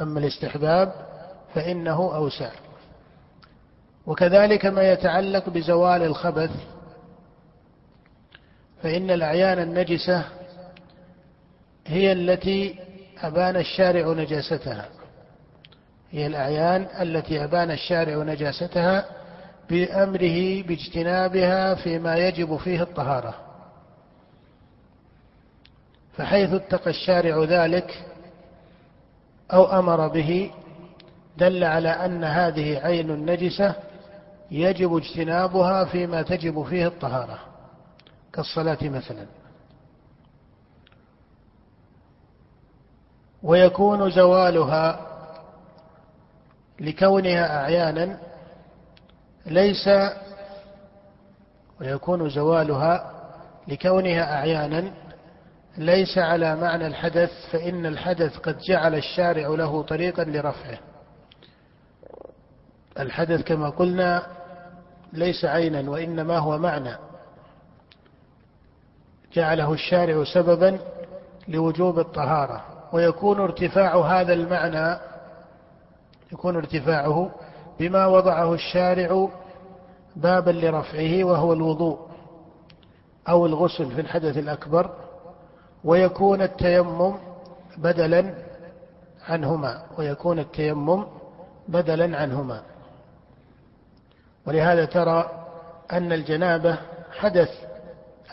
أما 0.00 0.20
الاستحباب 0.20 0.92
فإنه 1.54 2.16
أوسع. 2.16 2.50
وكذلك 4.06 4.66
ما 4.66 4.92
يتعلق 4.92 5.48
بزوال 5.48 6.02
الخبث 6.02 6.50
فإن 8.82 9.10
الأعيان 9.10 9.58
النجسة 9.58 10.24
هي 11.86 12.12
التي 12.12 12.78
أبان 13.22 13.56
الشارع 13.56 14.12
نجاستها. 14.12 14.88
هي 16.10 16.26
الأعيان 16.26 16.86
التي 17.00 17.44
أبان 17.44 17.70
الشارع 17.70 18.22
نجاستها 18.22 19.04
بأمره 19.70 20.62
باجتنابها 20.62 21.74
فيما 21.74 22.16
يجب 22.16 22.56
فيه 22.56 22.82
الطهارة. 22.82 23.34
فحيث 26.16 26.52
اتقى 26.52 26.90
الشارع 26.90 27.44
ذلك 27.44 28.04
أو 29.52 29.64
أمر 29.78 30.08
به 30.08 30.50
دل 31.36 31.64
على 31.64 31.88
أن 31.88 32.24
هذه 32.24 32.78
عين 32.78 33.26
نجسة 33.30 33.74
يجب 34.50 34.96
اجتنابها 34.96 35.84
فيما 35.84 36.22
تجب 36.22 36.62
فيه 36.62 36.86
الطهارة 36.86 37.38
كالصلاة 38.32 38.78
مثلا. 38.82 39.26
ويكون 43.42 44.10
زوالها 44.10 45.06
لكونها 46.80 47.62
أعيانا 47.62 48.18
ليس 49.46 49.88
ويكون 51.80 52.30
زوالها 52.30 53.10
لكونها 53.68 54.34
أعيانا 54.34 54.92
ليس 55.78 56.18
على 56.18 56.56
معنى 56.56 56.86
الحدث 56.86 57.30
فإن 57.52 57.86
الحدث 57.86 58.38
قد 58.38 58.58
جعل 58.58 58.94
الشارع 58.94 59.48
له 59.48 59.82
طريقا 59.82 60.24
لرفعه. 60.24 60.78
الحدث 62.98 63.42
كما 63.42 63.70
قلنا 63.70 64.26
ليس 65.12 65.44
عينا 65.44 65.90
وإنما 65.90 66.38
هو 66.38 66.58
معنى. 66.58 66.96
جعله 69.34 69.72
الشارع 69.72 70.24
سببا 70.34 70.78
لوجوب 71.48 71.98
الطهارة. 71.98 72.64
ويكون 72.92 73.40
ارتفاع 73.40 73.96
هذا 73.96 74.32
المعنى 74.32 75.00
يكون 76.32 76.56
ارتفاعه 76.56 77.30
بما 77.80 78.06
وضعه 78.06 78.54
الشارع 78.54 79.28
بابا 80.16 80.50
لرفعه 80.50 81.24
وهو 81.24 81.52
الوضوء 81.52 81.98
أو 83.28 83.46
الغسل 83.46 83.94
في 83.94 84.00
الحدث 84.00 84.38
الأكبر. 84.38 85.09
ويكون 85.84 86.42
التيمم 86.42 87.16
بدلا 87.76 88.34
عنهما 89.28 89.82
ويكون 89.98 90.38
التيمم 90.38 91.06
بدلا 91.68 92.18
عنهما. 92.18 92.62
ولهذا 94.46 94.84
ترى 94.84 95.30
أن 95.92 96.12
الجنابة 96.12 96.78
حدث 97.18 97.50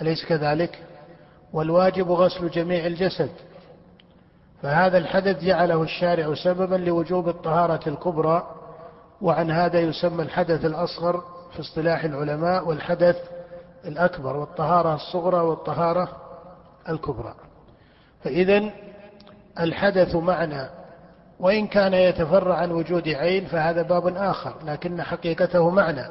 أليس 0.02 0.26
كذلك؟ 0.26 0.84
والواجب 1.54 2.12
غسل 2.12 2.50
جميع 2.50 2.86
الجسد. 2.86 3.30
فهذا 4.62 4.98
الحدث 4.98 5.44
جعله 5.44 5.84
الشارع 5.84 6.34
سببا 6.34 6.76
لوجوب 6.76 7.30
الطهارة 7.30 7.90
الكبرى 7.90 8.48
وعن 9.22 9.52
هذا 9.52 9.80
يسمى 9.80 10.24
الحدث 10.24 10.66
الأصغر 10.66 11.24
في 11.54 11.60
اصطلاح 11.60 12.04
العلماء 12.04 12.68
والحدث 12.68 13.18
الأكبر 13.86 14.38
والطهارة 14.38 14.96
الصغرى 14.96 15.40
والطهارة 15.40 16.27
الكبرى. 16.90 17.36
فإذا 18.24 18.70
الحدث 19.60 20.16
معنى 20.16 20.70
وإن 21.40 21.68
كان 21.68 21.94
يتفرع 21.94 22.56
عن 22.56 22.72
وجود 22.72 23.08
عين 23.08 23.46
فهذا 23.46 23.82
باب 23.82 24.08
آخر 24.08 24.56
لكن 24.66 25.02
حقيقته 25.02 25.70
معنى. 25.70 26.08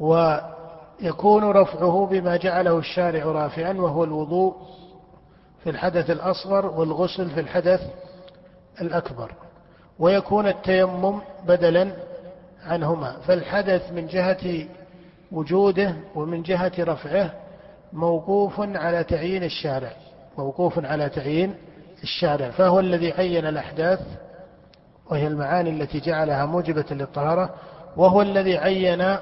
ويكون 0.00 1.44
رفعه 1.44 2.06
بما 2.06 2.36
جعله 2.36 2.78
الشارع 2.78 3.24
رافعا 3.24 3.72
وهو 3.72 4.04
الوضوء 4.04 4.56
في 5.64 5.70
الحدث 5.70 6.10
الأصغر 6.10 6.66
والغسل 6.66 7.30
في 7.30 7.40
الحدث 7.40 7.80
الأكبر. 8.80 9.34
ويكون 9.98 10.46
التيمم 10.46 11.20
بدلا 11.46 11.92
عنهما. 12.66 13.16
فالحدث 13.20 13.92
من 13.92 14.06
جهة 14.06 14.66
وجوده 15.32 15.94
ومن 16.14 16.42
جهة 16.42 16.72
رفعه 16.78 17.32
موقوف 17.92 18.60
على 18.60 19.04
تعيين 19.04 19.44
الشارع 19.44 19.92
موقوف 20.38 20.84
على 20.84 21.08
تعيين 21.08 21.54
الشارع. 22.02 22.50
فهو 22.50 22.80
الذي 22.80 23.12
عين 23.12 23.46
الأحداث 23.46 24.00
وهي 25.10 25.26
المعاني 25.26 25.70
التي 25.70 26.00
جعلها 26.00 26.46
موجبة 26.46 26.84
للطهارة 26.90 27.54
وهو 27.96 28.22
الذي 28.22 28.58
عين 28.58 29.16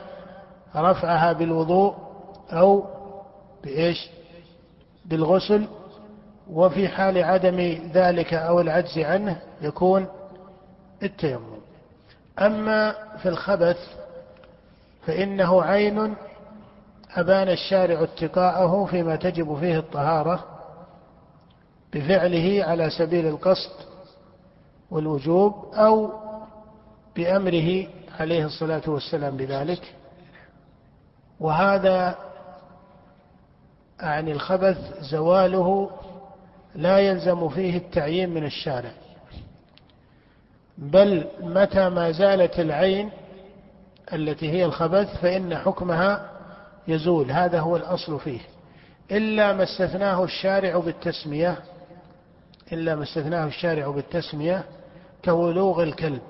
رفعها 0.77 1.33
بالوضوء 1.33 1.94
أو 2.53 2.85
بإيش؟ 3.64 4.11
بالغسل. 5.05 5.66
وفي 6.51 6.88
حال 6.88 7.25
عدم 7.25 7.79
ذلك 7.92 8.35
أو 8.35 8.61
العجز 8.61 8.99
عنه 8.99 9.40
يكون 9.62 10.07
التيمم. 11.03 11.59
أما 12.38 12.94
في 13.23 13.29
الخبث 13.29 13.79
فإنه 15.09 15.62
عين 15.62 16.14
أبان 17.14 17.49
الشارع 17.49 18.03
اتقاءه 18.03 18.85
فيما 18.85 19.16
تجب 19.16 19.59
فيه 19.61 19.79
الطهارة 19.79 20.44
بفعله 21.92 22.64
على 22.64 22.90
سبيل 22.90 23.27
القصد 23.27 23.71
والوجوب 24.90 25.75
أو 25.75 26.12
بأمره 27.16 27.87
عليه 28.21 28.44
الصلاة 28.44 28.83
والسلام 28.87 29.37
بذلك. 29.37 29.94
وهذا 31.40 32.18
عن 34.01 34.29
الخبث 34.29 35.01
زواله 35.01 35.90
لا 36.75 36.99
يلزم 36.99 37.49
فيه 37.49 37.77
التعيين 37.77 38.31
من 38.31 38.44
الشارع. 38.44 38.92
بل 40.79 41.27
متى 41.40 41.88
ما 41.88 42.11
زالت 42.11 42.61
العين 42.61 43.11
التي 44.12 44.51
هي 44.51 44.64
الخبث 44.64 45.21
فإن 45.21 45.57
حكمها 45.57 46.31
يزول 46.88 47.31
هذا 47.31 47.61
هو 47.61 47.77
الأصل 47.77 48.21
فيه. 48.21 48.40
إلا 49.11 49.53
ما 49.53 49.62
استثناه 49.62 50.25
الشارع 50.25 50.79
بالتسمية 50.79 51.59
إلا 52.73 52.94
ما 52.94 53.03
استثناه 53.03 53.47
الشارع 53.47 53.88
بالتسمية 53.88 54.64
كولوغ 55.25 55.83
الكلب 55.83 56.21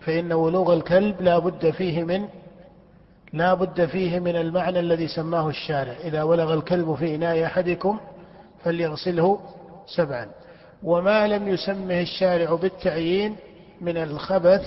فإن 0.00 0.32
ولوغ 0.32 0.74
الكلب 0.74 1.22
لا 1.22 1.38
بد 1.38 1.70
فيه 1.70 2.04
من 2.04 2.28
لا 3.32 3.54
بد 3.54 3.84
فيه 3.84 4.18
من 4.18 4.36
المعنى 4.36 4.80
الذي 4.80 5.08
سماه 5.08 5.48
الشارع. 5.48 5.94
إذا 6.04 6.22
ولغ 6.22 6.54
الكلب 6.54 6.94
في 6.94 7.14
إناء 7.14 7.44
أحدكم 7.44 8.00
فليغسله 8.64 9.40
سبعا. 9.86 10.28
وما 10.82 11.28
لم 11.28 11.48
يسمه 11.48 12.00
الشارع 12.00 12.54
بالتعيين 12.54 13.36
من 13.80 13.96
الخبث 13.96 14.62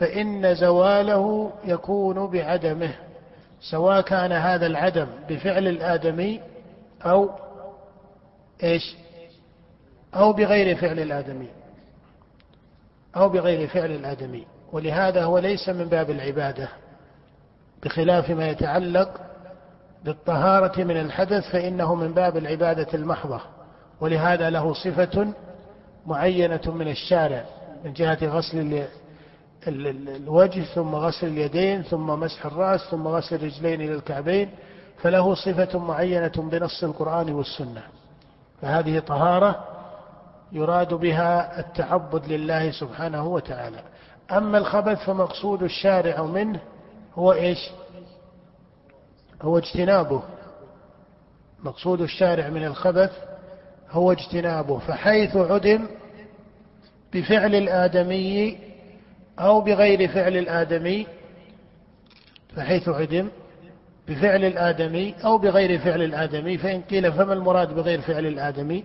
فإن 0.00 0.54
زواله 0.54 1.52
يكون 1.64 2.30
بعدمه 2.30 2.94
سواء 3.70 4.00
كان 4.00 4.32
هذا 4.32 4.66
العدم 4.66 5.06
بفعل 5.28 5.68
الآدمي 5.68 6.40
أو 7.02 7.30
إيش؟ 8.62 8.96
أو 10.14 10.32
بغير 10.32 10.76
فعل 10.76 11.00
الآدمي. 11.00 11.48
أو 13.16 13.28
بغير 13.28 13.68
فعل 13.68 13.90
الآدمي. 13.90 14.46
ولهذا 14.72 15.24
هو 15.24 15.38
ليس 15.38 15.68
من 15.68 15.84
باب 15.84 16.10
العبادة. 16.10 16.68
بخلاف 17.82 18.30
ما 18.30 18.48
يتعلق 18.48 19.20
بالطهارة 20.04 20.84
من 20.84 20.96
الحدث 20.96 21.50
فإنه 21.50 21.94
من 21.94 22.14
باب 22.14 22.36
العبادة 22.36 22.88
المحضة. 22.94 23.40
ولهذا 24.00 24.50
له 24.50 24.74
صفة 24.74 25.32
معينة 26.06 26.62
من 26.66 26.88
الشارع 26.88 27.44
من 27.84 27.92
جهة 27.92 28.18
غسل 28.22 28.84
الوجه 29.68 30.62
ثم 30.62 30.94
غسل 30.94 31.26
اليدين 31.26 31.82
ثم 31.82 32.06
مسح 32.06 32.46
الرأس 32.46 32.80
ثم 32.80 33.08
غسل 33.08 33.36
الرجلين 33.36 33.80
إلى 33.80 33.94
الكعبين 33.94 34.50
فله 35.02 35.34
صفة 35.34 35.78
معينة 35.78 36.32
بنص 36.36 36.84
القرآن 36.84 37.32
والسنة. 37.32 37.82
فهذه 38.62 38.98
طهارة 38.98 39.64
يراد 40.52 40.94
بها 40.94 41.60
التعبد 41.60 42.32
لله 42.32 42.70
سبحانه 42.70 43.26
وتعالى. 43.26 43.82
أما 44.32 44.58
الخبث 44.58 45.04
فمقصود 45.04 45.62
الشارع 45.62 46.22
منه 46.22 46.60
هو 47.14 47.32
إيش؟ 47.32 47.70
هو 49.42 49.58
اجتنابه. 49.58 50.22
مقصود 51.64 52.00
الشارع 52.00 52.48
من 52.48 52.64
الخبث 52.64 53.12
هو 53.90 54.12
اجتنابه. 54.12 54.78
فحيث 54.78 55.36
عدم 55.36 55.86
بفعل 57.12 57.54
الآدمي 57.54 58.69
أو 59.40 59.60
بغير 59.60 60.08
فعل 60.08 60.36
الآدمي 60.36 61.06
فحيث 62.56 62.88
عدم 62.88 63.28
بفعل 64.08 64.44
الآدمي 64.44 65.14
أو 65.24 65.38
بغير 65.38 65.78
فعل 65.78 66.02
الآدمي 66.02 66.58
فإن 66.58 66.80
قيل 66.80 67.12
فما 67.12 67.32
المراد 67.32 67.74
بغير 67.74 68.00
فعل 68.00 68.26
الآدمي؟ 68.26 68.84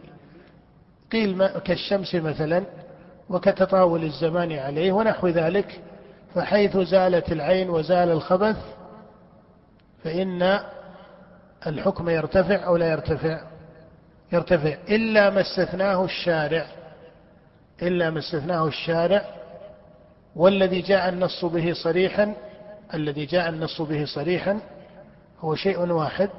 قيل 1.11 1.47
كالشمس 1.47 2.15
مثلا 2.15 2.63
وكتطاول 3.29 4.03
الزمان 4.03 4.51
عليه 4.51 4.91
ونحو 4.91 5.27
ذلك 5.27 5.81
فحيث 6.35 6.77
زالت 6.77 7.31
العين 7.31 7.69
وزال 7.69 8.09
الخبث 8.09 8.57
فإن 10.03 10.59
الحكم 11.67 12.09
يرتفع 12.09 12.65
أو 12.65 12.77
لا 12.77 12.91
يرتفع؟ 12.91 13.41
يرتفع. 14.31 14.77
إلا 14.89 15.29
ما 15.29 15.41
استثناه 15.41 16.05
الشارع. 16.05 16.65
إلا 17.81 18.09
ما 18.09 18.19
استثناه 18.19 18.67
الشارع 18.67 19.21
والذي 20.35 20.81
جاء 20.81 21.09
النص 21.09 21.45
به 21.45 21.73
صريحا 21.83 22.33
الذي 22.93 23.25
جاء 23.25 23.49
النص 23.49 23.81
به 23.81 24.05
صريحا 24.05 24.59
هو 25.39 25.55
شيء 25.55 25.79
واحد 25.79 26.29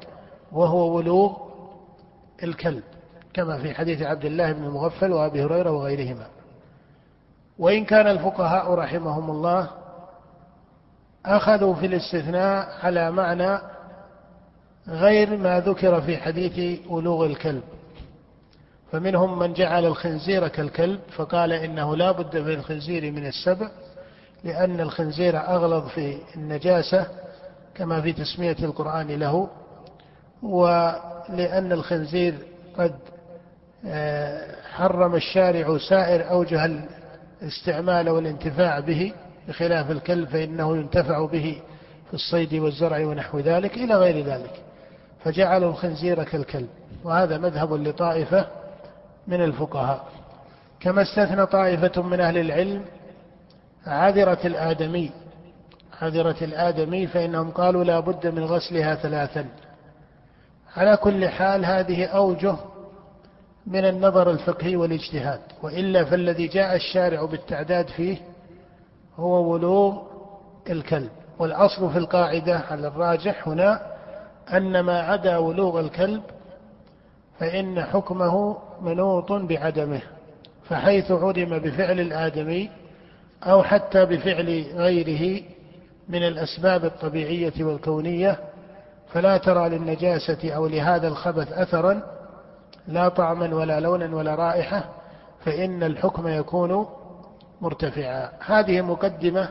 وهو 0.51 0.95
ولوغ 0.95 1.37
الكلب 2.43 2.83
كما 3.33 3.61
في 3.61 3.73
حديث 3.73 4.01
عبد 4.01 4.25
الله 4.25 4.51
بن 4.51 4.63
المغفل 4.63 5.11
وأبي 5.11 5.43
هريرة 5.43 5.71
وغيرهما. 5.71 6.27
وإن 7.59 7.85
كان 7.85 8.07
الفقهاء 8.07 8.73
رحمهم 8.73 9.31
الله 9.31 9.69
أخذوا 11.25 11.73
في 11.73 11.85
الاستثناء 11.85 12.67
على 12.83 13.11
معنى 13.11 13.59
غير 14.87 15.37
ما 15.37 15.59
ذكر 15.59 16.01
في 16.01 16.17
حديث 16.17 16.79
ولوغ 16.89 17.25
الكلب. 17.25 17.63
فمنهم 18.91 19.39
من 19.39 19.53
جعل 19.53 19.85
الخنزير 19.85 20.47
كالكلب 20.47 20.99
فقال 21.15 21.53
إنه 21.53 21.95
لا 21.95 22.11
بد 22.11 22.43
في 22.43 22.53
الخنزير 22.53 23.11
من 23.11 23.25
السبع 23.25 23.69
لأن 24.47 24.79
الخنزير 24.79 25.39
أغلظ 25.39 25.87
في 25.87 26.17
النجاسة 26.35 27.07
كما 27.75 28.01
في 28.01 28.13
تسمية 28.13 28.55
القرآن 28.63 29.07
له 29.07 29.49
ولأن 30.43 31.71
الخنزير 31.71 32.35
قد 32.77 32.95
آه، 33.87 34.55
حرم 34.73 35.15
الشارع 35.15 35.77
سائر 35.77 36.29
أوجه 36.29 36.85
الاستعمال 37.41 38.09
والانتفاع 38.09 38.79
به 38.79 39.13
بخلاف 39.47 39.91
الكلب 39.91 40.29
فإنه 40.29 40.77
ينتفع 40.77 41.25
به 41.25 41.61
في 42.07 42.13
الصيد 42.13 42.53
والزرع 42.53 43.05
ونحو 43.05 43.39
ذلك 43.39 43.73
إلى 43.73 43.95
غير 43.95 44.25
ذلك. 44.25 44.61
فجعلوا 45.23 45.69
الخنزير 45.71 46.23
كالكلب 46.23 46.69
وهذا 47.03 47.37
مذهب 47.37 47.73
لطائفة 47.73 48.47
من 49.27 49.43
الفقهاء. 49.43 50.07
كما 50.79 51.01
استثنى 51.01 51.45
طائفة 51.45 52.01
من 52.01 52.19
أهل 52.19 52.37
العلم 52.37 52.85
عذرة 53.87 54.39
الآدمي. 54.45 55.11
عذرة 56.01 56.35
الآدمي 56.41 57.07
فإنهم 57.07 57.51
قالوا 57.51 57.83
لا 57.83 57.99
بد 57.99 58.27
من 58.27 58.43
غسلها 58.43 58.95
ثلاثا. 58.95 59.45
على 60.75 60.97
كل 60.97 61.27
حال 61.29 61.65
هذه 61.65 62.05
أوجه 62.05 62.55
من 63.67 63.85
النظر 63.85 64.31
الفقهي 64.31 64.75
والاجتهاد. 64.75 65.39
وإلا 65.63 66.03
فالذي 66.05 66.47
جاء 66.47 66.75
الشارع 66.75 67.25
بالتعداد 67.25 67.87
فيه 67.87 68.17
هو 69.15 69.53
ولوغ 69.53 70.01
الكلب. 70.69 71.09
والأصل 71.39 71.91
في 71.91 71.97
القاعدة 71.97 72.57
على 72.57 72.87
الراجح 72.87 73.47
هنا 73.47 73.81
أن 74.53 74.79
ما 74.79 75.01
عدا 75.01 75.37
ولوغ 75.37 75.79
الكلب 75.79 76.23
فإن 77.39 77.83
حكمه 77.83 78.57
منوط 78.81 79.31
بعدمه. 79.31 80.01
فحيث 80.69 81.11
عدم 81.11 81.59
بفعل 81.59 81.99
الآدمي 81.99 82.69
أو 83.43 83.63
حتى 83.63 84.05
بفعل 84.05 84.65
غيره 84.75 85.43
من 86.09 86.27
الأسباب 86.27 86.85
الطبيعية 86.85 87.53
والكونية 87.59 88.39
فلا 89.13 89.37
ترى 89.37 89.69
للنجاسة 89.69 90.51
أو 90.51 90.67
لهذا 90.67 91.07
الخبث 91.07 91.51
أثرا 91.51 92.01
لا 92.87 93.09
طعما 93.09 93.55
ولا 93.55 93.79
لونا 93.79 94.15
ولا 94.15 94.35
رائحة 94.35 94.83
فإن 95.45 95.83
الحكم 95.83 96.27
يكون 96.27 96.87
مرتفعا. 97.61 98.31
هذه 98.45 98.81
مقدمة 98.81 99.49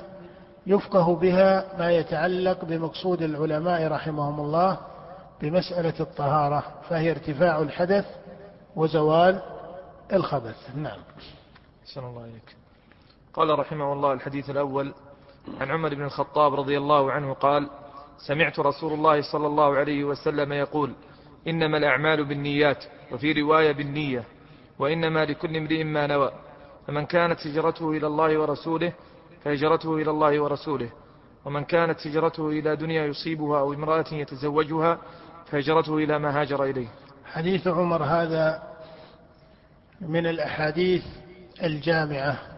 يفقه 0.67 1.17
بها 1.17 1.65
ما 1.79 1.91
يتعلق 1.91 2.65
بمقصود 2.65 3.23
العلماء 3.23 3.87
رحمهم 3.87 4.41
الله 4.41 4.79
بمسألة 5.41 5.95
الطهارة 6.01 6.65
فهي 6.89 7.11
ارتفاع 7.11 7.59
الحدث 7.59 8.05
وزوال 8.77 9.43
الخبث. 10.13 10.57
نعم. 10.77 10.99
الله 11.97 12.23
عليك 12.23 12.66
قال 13.37 13.59
رحمه 13.59 13.93
الله 13.93 14.13
الحديث 14.13 14.51
الأول 14.51 14.95
عن 15.61 15.71
عمر 15.71 15.95
بن 15.95 16.05
الخطاب 16.05 16.55
رضي 16.55 16.79
الله 16.79 17.13
عنه 17.13 17.33
قال 17.33 17.71
سمعت 18.19 18.59
رسول 18.59 18.93
الله 18.93 19.33
صلى 19.33 19.47
الله 19.47 19.77
عليه 19.77 20.05
وسلم 20.05 20.53
يقول 20.53 20.93
إنما 21.49 21.79
الأعمال 21.79 22.25
بالنيات 22.25 22.85
وفي 23.13 23.33
رواية 23.33 23.73
بالنية 23.73 24.25
وإنما 24.79 25.25
لكل 25.25 25.57
امرئ 25.57 25.85
ما 25.85 26.07
نوى 26.07 26.33
فمن 26.87 27.07
كانت 27.07 27.47
هجرته 27.47 27.91
إلى 27.91 28.07
الله 28.07 28.39
ورسوله 28.39 28.93
فهجرته 29.45 29.97
إلى 29.97 30.11
الله 30.11 30.41
ورسوله 30.41 30.91
ومن 31.45 31.65
كانت 31.65 32.07
هجرته 32.07 32.49
إلى 32.49 32.77
دنيا 32.77 33.07
يصيبها 33.07 33.61
أو 33.61 33.73
امرأة 33.73 34.05
يتزوجها 34.13 34.99
فهجرته 35.47 35.97
إلى 35.97 36.19
ما 36.19 36.41
هاجر 36.41 36.65
إليه. 36.65 36.89
حديث 37.25 37.67
عمر 37.67 38.03
هذا 38.03 38.63
من 40.01 40.27
الأحاديث 40.27 41.05
الجامعة. 41.63 42.56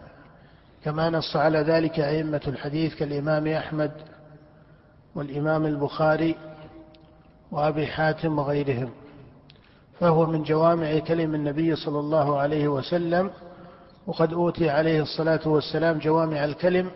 كما 0.83 1.09
نص 1.09 1.35
على 1.35 1.59
ذلك 1.59 1.99
أئمة 1.99 2.41
الحديث 2.47 2.95
كالإمام 2.95 3.47
أحمد 3.47 3.91
والإمام 5.15 5.65
البخاري 5.65 6.35
وأبي 7.51 7.87
حاتم 7.87 8.39
وغيرهم. 8.39 8.89
فهو 9.99 10.25
من 10.25 10.43
جوامع 10.43 10.99
كلم 10.99 11.35
النبي 11.35 11.75
صلى 11.75 11.99
الله 11.99 12.37
عليه 12.37 12.67
وسلم 12.67 13.31
وقد 14.07 14.33
أوتي 14.33 14.69
عليه 14.69 15.01
الصلاة 15.01 15.47
والسلام 15.47 15.97
جوامع 15.97 16.45
الكلم 16.45 16.91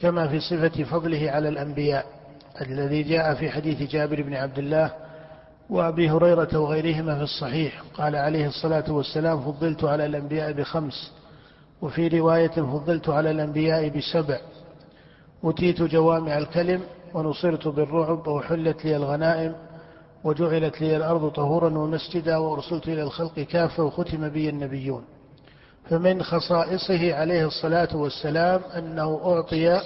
كما 0.00 0.28
في 0.28 0.40
صفة 0.40 0.84
فضله 0.84 1.30
على 1.30 1.48
الأنبياء 1.48 2.06
الذي 2.60 3.02
جاء 3.02 3.34
في 3.34 3.50
حديث 3.50 3.82
جابر 3.90 4.22
بن 4.22 4.34
عبد 4.34 4.58
الله 4.58 4.92
وأبي 5.70 6.10
هريرة 6.10 6.58
وغيرهما 6.58 7.16
في 7.16 7.22
الصحيح. 7.22 7.82
قال 7.94 8.16
عليه 8.16 8.46
الصلاة 8.46 8.92
والسلام 8.92 9.40
فضلت 9.40 9.84
على 9.84 10.06
الأنبياء 10.06 10.52
بخمس 10.52 11.12
وفي 11.82 12.08
رواية 12.08 12.48
فضلت 12.48 13.08
على 13.08 13.30
الأنبياء 13.30 13.88
بسبع. 13.88 14.38
أتيت 15.44 15.82
جوامع 15.82 16.38
الكلم 16.38 16.80
ونصرت 17.14 17.68
بالرعب 17.68 18.26
وحلت 18.26 18.84
لي 18.84 18.96
الغنائم 18.96 19.54
وجعلت 20.24 20.80
لي 20.80 20.96
الأرض 20.96 21.28
طهورا 21.30 21.78
ومسجدا 21.78 22.36
وأرسلت 22.36 22.88
إلى 22.88 23.02
الخلق 23.02 23.40
كافة 23.40 23.82
وختم 23.84 24.28
بي 24.28 24.48
النبيون. 24.48 25.04
فمن 25.90 26.22
خصائصه 26.22 27.14
عليه 27.14 27.46
الصلاة 27.46 27.96
والسلام 27.96 28.60
أنه 28.76 29.20
أعطي 29.24 29.80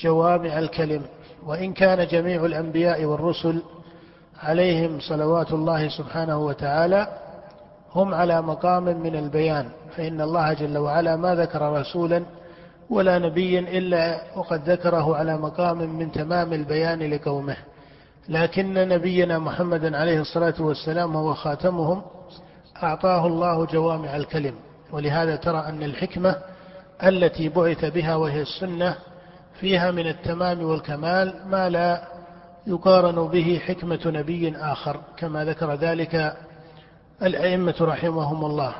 جوامع 0.00 0.58
الكلم 0.58 1.02
وإن 1.46 1.72
كان 1.72 2.06
جميع 2.06 2.44
الأنبياء 2.44 3.04
والرسل 3.04 3.62
عليهم 4.42 5.00
صلوات 5.00 5.52
الله 5.52 5.88
سبحانه 5.88 6.38
وتعالى 6.38 7.08
هم 7.94 8.14
على 8.14 8.42
مقام 8.42 8.84
من 8.84 9.16
البيان 9.16 9.68
فإن 9.96 10.20
الله 10.20 10.52
جل 10.52 10.78
وعلا 10.78 11.16
ما 11.16 11.34
ذكر 11.34 11.72
رسولا 11.72 12.22
ولا 12.90 13.18
نبيا 13.18 13.60
إلا 13.60 14.20
وقد 14.36 14.70
ذكره 14.70 15.16
على 15.16 15.38
مقام 15.38 15.78
من 15.78 16.12
تمام 16.12 16.52
البيان 16.52 17.10
لقومه. 17.10 17.56
لكن 18.28 18.74
نبينا 18.74 19.38
محمدا 19.38 19.96
عليه 19.96 20.20
الصلاة 20.20 20.54
والسلام 20.60 21.16
هو 21.16 21.34
خاتمهم 21.34 22.02
أعطاه 22.82 23.26
الله 23.26 23.66
جوامع 23.66 24.16
الكلم. 24.16 24.54
ولهذا 24.92 25.36
ترى 25.36 25.58
أن 25.58 25.82
الحكمة 25.82 26.36
التي 27.02 27.48
بعث 27.48 27.84
بها 27.84 28.16
وهي 28.16 28.42
السنة 28.42 28.94
فيها 29.60 29.90
من 29.90 30.06
التمام 30.06 30.62
والكمال 30.62 31.34
ما 31.46 31.68
لا 31.68 32.02
يقارن 32.66 33.28
به 33.28 33.60
حكمة 33.66 34.00
نبي 34.06 34.56
آخر 34.56 35.00
كما 35.16 35.44
ذكر 35.44 35.74
ذلك 35.74 36.36
الأئمة 37.22 37.74
رحمهم 37.80 38.44
الله. 38.44 38.74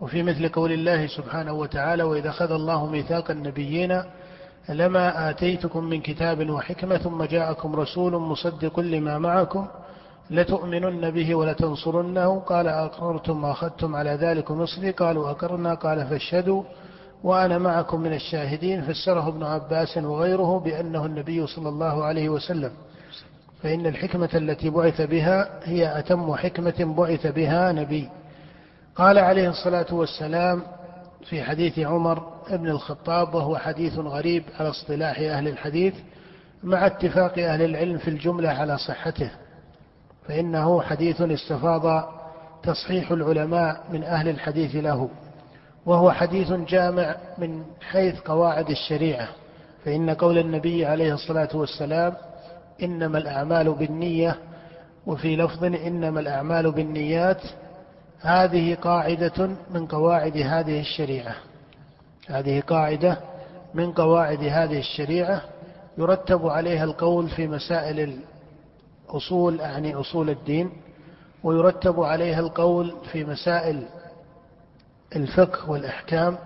وفي 0.00 0.22
مثل 0.22 0.48
قول 0.48 0.72
الله 0.72 1.06
سبحانه 1.06 1.52
وتعالى 1.52 2.02
وإذا 2.02 2.30
أخذ 2.30 2.52
الله 2.52 2.86
ميثاق 2.86 3.30
النبيين 3.30 4.02
لما 4.68 5.30
آتيتكم 5.30 5.84
من 5.84 6.00
كتاب 6.00 6.50
وحكمة 6.50 6.96
ثم 6.96 7.24
جاءكم 7.24 7.76
رسول 7.76 8.12
مصدق 8.12 8.80
لما 8.80 9.18
معكم 9.18 9.66
لتؤمنن 10.30 11.10
به 11.10 11.34
ولتنصرنه. 11.34 12.40
قال 12.40 12.68
أقررتم 12.68 13.44
وأخذتم 13.44 13.96
على 13.96 14.10
ذلك 14.10 14.50
مصري. 14.50 14.90
قالوا 14.90 15.30
أقرنا 15.30 15.74
قال 15.74 16.06
فاشهدوا 16.06 16.62
وأنا 17.24 17.58
معكم 17.58 18.00
من 18.00 18.12
الشاهدين. 18.12 18.82
فسره 18.82 19.28
ابن 19.28 19.42
عباس 19.42 19.96
وغيره 19.96 20.58
بأنه 20.58 21.06
النبي 21.06 21.46
صلى 21.46 21.68
الله 21.68 22.04
عليه 22.04 22.28
وسلم. 22.28 22.70
فإن 23.62 23.86
الحكمة 23.86 24.28
التي 24.34 24.70
بعث 24.70 25.00
بها 25.00 25.50
هي 25.64 25.98
أتم 25.98 26.34
حكمة 26.34 26.94
بعث 26.96 27.26
بها 27.26 27.72
نبي. 27.72 28.08
قال 28.96 29.18
عليه 29.18 29.48
الصلاة 29.48 29.94
والسلام 29.94 30.62
في 31.24 31.42
حديث 31.42 31.78
عمر 31.78 32.32
بن 32.50 32.68
الخطاب 32.68 33.34
وهو 33.34 33.56
حديث 33.56 33.98
غريب 33.98 34.44
على 34.60 34.70
اصطلاح 34.70 35.18
أهل 35.18 35.48
الحديث 35.48 35.94
مع 36.62 36.86
اتفاق 36.86 37.38
أهل 37.38 37.62
العلم 37.62 37.98
في 37.98 38.08
الجملة 38.08 38.48
على 38.48 38.78
صحته. 38.78 39.30
فإنه 40.28 40.82
حديث 40.82 41.20
استفاض 41.20 42.08
تصحيح 42.62 43.10
العلماء 43.10 43.84
من 43.92 44.04
أهل 44.04 44.28
الحديث 44.28 44.76
له 44.76 45.08
وهو 45.86 46.12
حديث 46.12 46.52
جامع 46.52 47.16
من 47.38 47.62
حيث 47.90 48.20
قواعد 48.20 48.70
الشريعة. 48.70 49.28
فإن 49.84 50.10
قول 50.10 50.38
النبي 50.38 50.86
عليه 50.86 51.14
الصلاة 51.14 51.48
والسلام 51.54 52.14
إنما 52.82 53.18
الأعمال 53.18 53.72
بالنية 53.74 54.36
وفي 55.06 55.36
لفظ 55.36 55.64
إنما 55.64 56.20
الأعمال 56.20 56.72
بالنيات 56.72 57.42
هذه 58.20 58.74
قاعدة 58.74 59.50
من 59.70 59.86
قواعد 59.86 60.36
هذه 60.36 60.80
الشريعة. 60.80 61.34
هذه 62.26 62.60
قاعدة 62.60 63.18
من 63.74 63.92
قواعد 63.92 64.44
هذه 64.44 64.78
الشريعة 64.78 65.42
يرتب 65.98 66.46
عليها 66.46 66.84
القول 66.84 67.28
في 67.28 67.46
مسائل 67.48 68.20
الأصول 69.08 69.60
أعني 69.60 69.94
أصول 69.94 70.30
الدين 70.30 70.70
ويرتب 71.44 72.00
عليها 72.00 72.40
القول 72.40 72.94
في 73.12 73.24
مسائل 73.24 73.82
الفقه 75.16 75.70
والأحكام 75.70 76.38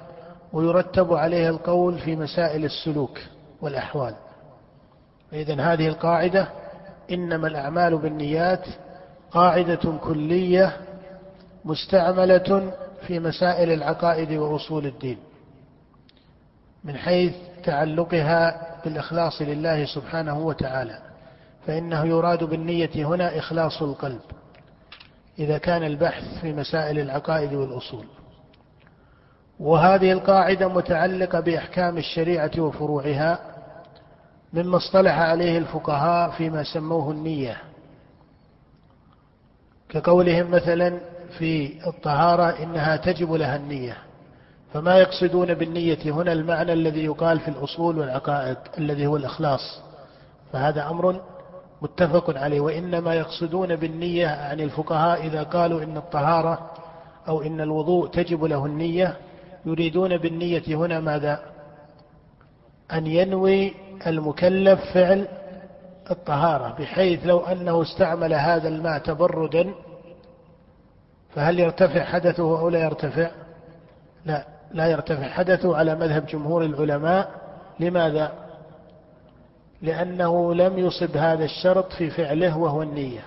ويرتب 0.53 1.12
عليها 1.12 1.51
القول 1.51 1.99
في 1.99 2.16
مسائل 2.16 2.64
السلوك 2.64 3.18
والأحوال. 3.61 4.14
إذا 5.33 5.61
هذه 5.61 5.89
القاعدة 5.89 6.49
إنما 7.11 7.49
الأعمال 7.49 7.99
بالنيات 7.99 8.67
قاعدة 9.31 9.99
كلية 10.05 10.77
مستعملة 11.65 12.73
في 13.07 13.21
مسائل 13.21 13.73
العقائد 13.73 14.33
وأصول 14.33 14.87
الدين 14.87 15.19
من 16.85 16.97
حيث 16.97 17.35
تعلقها 17.65 18.67
بالإخلاص 18.85 19.43
لله 19.43 19.85
سبحانه 19.85 20.39
وتعالى 20.39 20.99
فإنه 21.67 22.07
يراد 22.07 22.45
بالنية 22.45 22.91
هنا 22.95 23.39
إخلاص 23.39 23.83
القلب 23.83 24.21
إذا 25.39 25.59
كان 25.59 25.83
البحث 25.83 26.41
في 26.41 26.53
مسائل 26.53 26.99
العقائد 26.99 27.53
والأصول. 27.53 28.05
وهذه 29.61 30.12
القاعدة 30.12 30.69
متعلقة 30.69 31.41
بأحكام 31.41 31.99
الشريعة 31.99 32.51
وفروعها 32.59 33.56
مما 34.52 34.76
اصطلح 34.76 35.18
عليه 35.18 35.59
الفقهاء 35.59 36.30
فيما 36.30 36.62
سموه 36.62 37.11
النية. 37.11 37.56
كقولهم 39.88 40.50
مثلا 40.50 41.00
في 41.38 41.78
الطهارة 41.87 42.62
إنها 42.62 42.96
تجب 42.96 43.32
لها 43.32 43.56
النية 43.56 43.96
فما 44.72 44.98
يقصدون 44.98 45.54
بالنية 45.54 45.98
هنا 46.04 46.32
المعنى 46.32 46.72
الذي 46.72 47.04
يقال 47.04 47.40
في 47.40 47.48
الأصول 47.48 47.98
والعقائد 47.98 48.56
الذي 48.78 49.06
هو 49.06 49.16
الإخلاص 49.16 49.80
فهذا 50.52 50.90
أمر 50.90 51.20
متفق 51.82 52.38
عليه. 52.38 52.61
وإنما 52.61 53.14
يقصدون 53.14 53.76
بالنية 53.76 54.26
عن 54.26 54.61
الفقهاء 54.61 55.26
إذا 55.26 55.42
قالوا 55.42 55.82
إن 55.82 55.96
الطهارة 55.96 56.70
أو 57.28 57.42
إن 57.42 57.61
الوضوء 57.61 58.09
تجب 58.09 58.44
له 58.44 58.66
النية 58.66 59.16
يريدون 59.66 60.16
بالنية 60.16 60.62
هنا 60.68 61.00
ماذا؟ 61.00 61.56
أن 62.92 63.07
ينوي 63.07 63.75
المكلف 64.07 64.81
فعل 64.94 65.29
الطهارة 66.11 66.77
بحيث 66.79 67.27
لو 67.27 67.38
أنه 67.40 67.83
استعمل 67.83 68.35
هذا 68.35 68.68
الماء 68.68 68.99
تبردا 68.99 69.75
فهل 71.35 71.61
يرتفع 71.61 72.05
حدثه 72.05 72.61
أو 72.61 72.68
لا 72.68 72.79
يرتفع؟ 72.79 73.31
لا 74.25 74.46
لا 74.72 74.87
يرتفع 74.87 75.29
حدثه 75.29 75.77
على 75.77 75.94
مذهب 75.94 76.27
جمهور 76.27 76.64
العلماء. 76.64 77.31
لماذا؟ 77.81 78.33
لأنه 79.83 80.55
لم 80.55 80.79
يصب 80.79 81.16
هذا 81.16 81.44
الشرط 81.44 81.92
في 81.92 82.11
فعله 82.11 82.59
وهو 82.59 82.83
النية. 82.83 83.22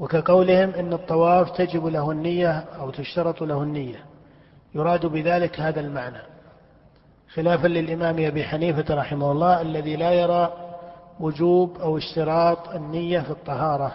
وكقولهم 0.00 0.70
إن 0.70 0.92
الطواف 0.92 1.50
تجب 1.50 1.86
له 1.86 2.10
النية 2.10 2.64
أو 2.80 2.90
تشترط 2.90 3.42
له 3.42 3.62
النية 3.62 4.04
يراد 4.74 5.06
بذلك 5.06 5.60
هذا 5.60 5.80
المعنى. 5.80 6.37
خلافا 7.34 7.66
للإمام 7.66 8.26
أبي 8.26 8.44
حنيفة 8.44 8.94
رحمه 8.94 9.32
الله 9.32 9.60
الذي 9.60 9.96
لا 9.96 10.12
يرى 10.12 10.52
وجوب 11.20 11.76
أو 11.80 11.98
اشتراط 11.98 12.68
النية 12.68 13.20
في 13.20 13.30
الطهارة 13.30 13.92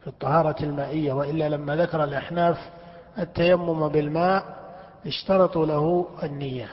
في 0.00 0.06
الطهارة 0.06 0.62
المائية 0.62 1.12
وإلا 1.12 1.48
لما 1.48 1.76
ذكر 1.76 2.04
الأحناف 2.04 2.70
التيمم 3.18 3.88
بالماء 3.88 4.44
اشترطوا 5.06 5.66
له 5.66 6.06
النية. 6.22 6.68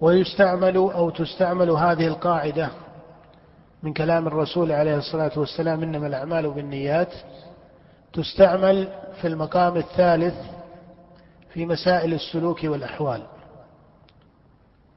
ويستعمل 0.00 0.76
أو 0.76 1.10
تستعمل 1.10 1.70
هذه 1.70 2.06
القاعدة 2.06 2.68
من 3.82 3.92
كلام 3.92 4.26
الرسول 4.26 4.72
عليه 4.72 4.96
الصلاة 4.96 5.32
والسلام 5.36 5.82
إنما 5.82 6.06
الأعمال 6.06 6.50
بالنيات 6.50 7.12
تستعمل 8.12 8.88
في 9.20 9.26
المقام 9.26 9.76
الثالث 9.76 10.34
في 11.52 11.66
مسائل 11.66 12.14
السلوك 12.14 12.64
والأحوال. 12.64 13.22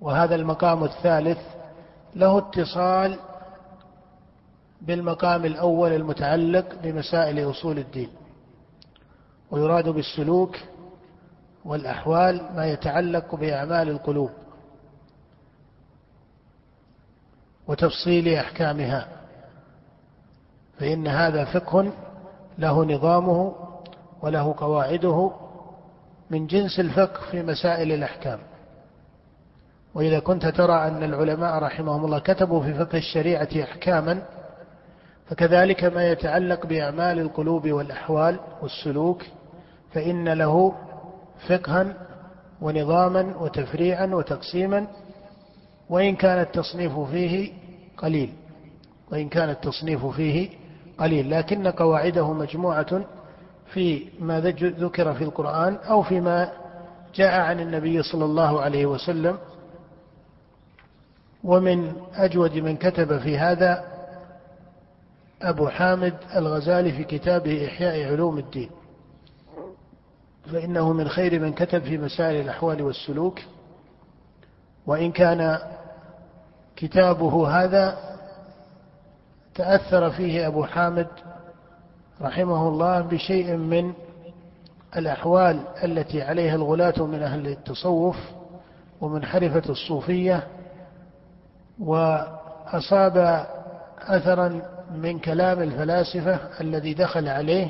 وهذا 0.02 0.36
المقام 0.36 0.84
الثالث 0.84 1.38
له 2.16 2.38
اتصال 2.38 3.20
بالمقام 4.82 5.46
الأول 5.46 5.92
المتعلق 5.94 6.76
بمسائل 6.84 7.50
أصول 7.50 7.78
الدين 7.78 8.10
ويراد 9.52 9.90
بالسلوك 9.90 10.58
والأحوال 11.66 12.50
ما 12.56 12.66
يتعلق 12.66 13.36
بأعمال 13.36 13.90
القلوب 13.90 14.30
وتفصيل 17.68 18.34
أحكامها 18.34 19.08
فإن 20.80 21.08
هذا 21.08 21.46
فقه 21.46 21.92
له 22.58 22.86
نظامه 22.86 23.56
وله 24.22 24.56
قواعده 24.58 25.32
من 26.30 26.48
جنس 26.48 26.80
الفقه 26.80 27.32
في 27.32 27.44
مسائل 27.44 27.92
الأحكام. 27.92 28.40
وإذا 29.98 30.20
كنت 30.20 30.46
ترى 30.48 30.88
أن 30.88 31.04
العلماء 31.04 31.58
رحمهم 31.64 32.06
الله 32.06 32.20
كتبوا 32.20 32.64
في 32.64 32.74
فقه 32.74 32.98
الشريعة 32.98 33.50
أحكاما 33.64 34.22
فكذلك 35.28 35.84
ما 35.84 36.12
يتعلق 36.12 36.66
بأعمال 36.66 37.20
القلوب 37.20 37.72
والأحوال 37.72 38.40
والسلوك 38.62 39.24
فإن 39.94 40.30
له 40.30 40.74
فقها 41.48 41.94
ونظاما 42.62 43.38
وتفريعا 43.40 44.06
وتقسيما 44.06 44.88
وإن 45.90 46.16
كان 46.16 46.40
التصنيف 46.40 47.00
فيه 47.00 47.54
قليل 47.98 48.34
وإن 49.12 49.30
كان 49.30 49.50
التصنيف 49.50 50.06
فيه 50.06 50.50
قليل. 50.98 51.30
لكن 51.32 51.68
قواعده 51.68 52.34
مجموعة 52.34 53.06
في 53.74 54.08
ما 54.20 54.42
ذكر 54.62 55.14
في 55.14 55.24
القرآن 55.24 55.76
أو 55.76 56.04
فيما 56.04 56.52
جاء 57.16 57.40
عن 57.42 57.60
النبي 57.60 58.04
صلى 58.04 58.26
الله 58.26 58.62
عليه 58.62 58.86
وسلم 58.86 59.38
ومن 61.44 61.94
أجود 62.16 62.56
من 62.56 62.78
كتب 62.78 63.18
في 63.18 63.38
هذا 63.38 63.84
أبو 65.42 65.70
حامد 65.70 66.14
الغزالي 66.36 66.92
في 66.92 67.04
كتابه 67.04 67.68
إحياء 67.68 68.12
علوم 68.12 68.38
الدين. 68.38 68.70
فإنه 70.52 70.94
من 70.94 71.10
خير 71.10 71.40
من 71.40 71.54
كتب 71.54 71.84
في 71.84 71.98
مسائل 71.98 72.42
الأحوال 72.42 72.82
والسلوك. 72.82 73.40
وإن 74.88 75.12
كان 75.12 75.60
كتابه 76.76 77.48
هذا 77.64 77.98
تأثر 79.56 80.10
فيه 80.10 80.48
أبو 80.48 80.64
حامد 80.64 81.08
رحمه 82.22 82.68
الله 82.68 83.02
بشيء 83.02 83.56
من 83.56 83.94
الأحوال 84.98 85.60
التي 85.84 86.22
عليها 86.22 86.56
الغلاة 86.56 87.06
من 87.06 87.24
أهل 87.24 87.48
التصوف 87.48 88.18
ومنحرفة 89.02 89.70
الصوفية 89.70 90.48
وأصاب 91.80 93.46
أثرا 94.02 94.62
من 94.96 95.20
كلام 95.20 95.62
الفلاسفة 95.62 96.40
الذي 96.62 96.94
دخل 96.94 97.28
عليه 97.28 97.70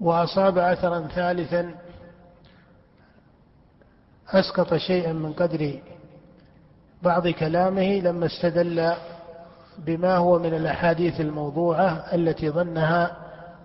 وأصاب 0.00 0.58
أثرا 0.58 1.08
ثالثا 1.14 1.74
أسقط 4.30 4.74
شيئا 4.74 5.12
من 5.12 5.32
قدر 5.32 5.80
بعض 7.02 7.28
كلامه 7.28 8.00
لما 8.00 8.26
استدل 8.26 8.92
بما 9.78 10.16
هو 10.16 10.38
من 10.38 10.54
الأحاديث 10.54 11.20
الموضوعة 11.20 12.14
التي 12.14 12.50
ظنها 12.50 13.16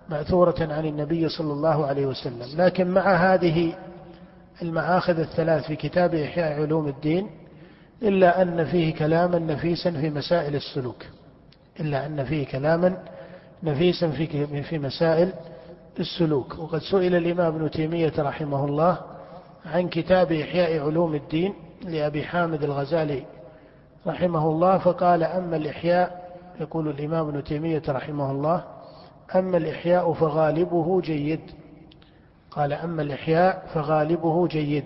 مأثورة 0.08 0.54
عن 0.60 0.86
النبي 0.86 1.28
صلى 1.28 1.52
الله 1.52 1.86
عليه 1.86 2.06
وسلم. 2.06 2.46
لكن 2.56 2.88
مع 2.90 3.34
هذه 3.34 3.74
المآخذ 4.62 5.18
الثلاث 5.18 5.66
في 5.66 5.76
كتاب 5.76 6.14
إحياء 6.14 6.60
علوم 6.62 6.88
الدين 6.88 7.30
إلا 8.02 8.42
أن 8.42 8.64
فيه 8.64 8.94
كلاما 8.94 9.38
نفيسا 9.38 9.90
في 9.90 10.10
مسائل 10.10 10.54
السلوك. 10.54 11.04
إلا 11.80 12.06
أن 12.06 12.24
فيه 12.24 12.46
كلاما 12.46 12.98
نفيسا 13.62 14.10
في 14.10 14.62
في 14.62 14.78
مسائل 14.78 15.32
السلوك. 16.00 16.58
وقد 16.58 16.78
سئل 16.78 17.14
الإمام 17.14 17.54
ابن 17.54 17.70
تيمية 17.70 18.12
رحمه 18.18 18.64
الله 18.64 18.98
عن 19.66 19.88
كتاب 19.88 20.32
إحياء 20.32 20.80
علوم 20.86 21.14
الدين 21.14 21.54
لأبي 21.84 22.24
حامد 22.24 22.62
الغزالي 22.62 23.24
رحمه 24.06 24.48
الله 24.48 24.78
فقال 24.78 25.22
أما 25.22 25.56
الإحياء 25.56 26.30
يقول 26.60 26.88
الإمام 26.88 27.28
ابن 27.28 27.44
تيمية 27.44 27.82
رحمه 27.88 28.30
الله 28.30 28.64
أما 29.34 29.56
الإحياء 29.56 30.12
فغالبه 30.12 31.00
جيد. 31.00 31.40
قال 32.50 32.72
أما 32.72 33.02
الإحياء 33.02 33.66
فغالبه 33.74 34.48
جيد. 34.48 34.84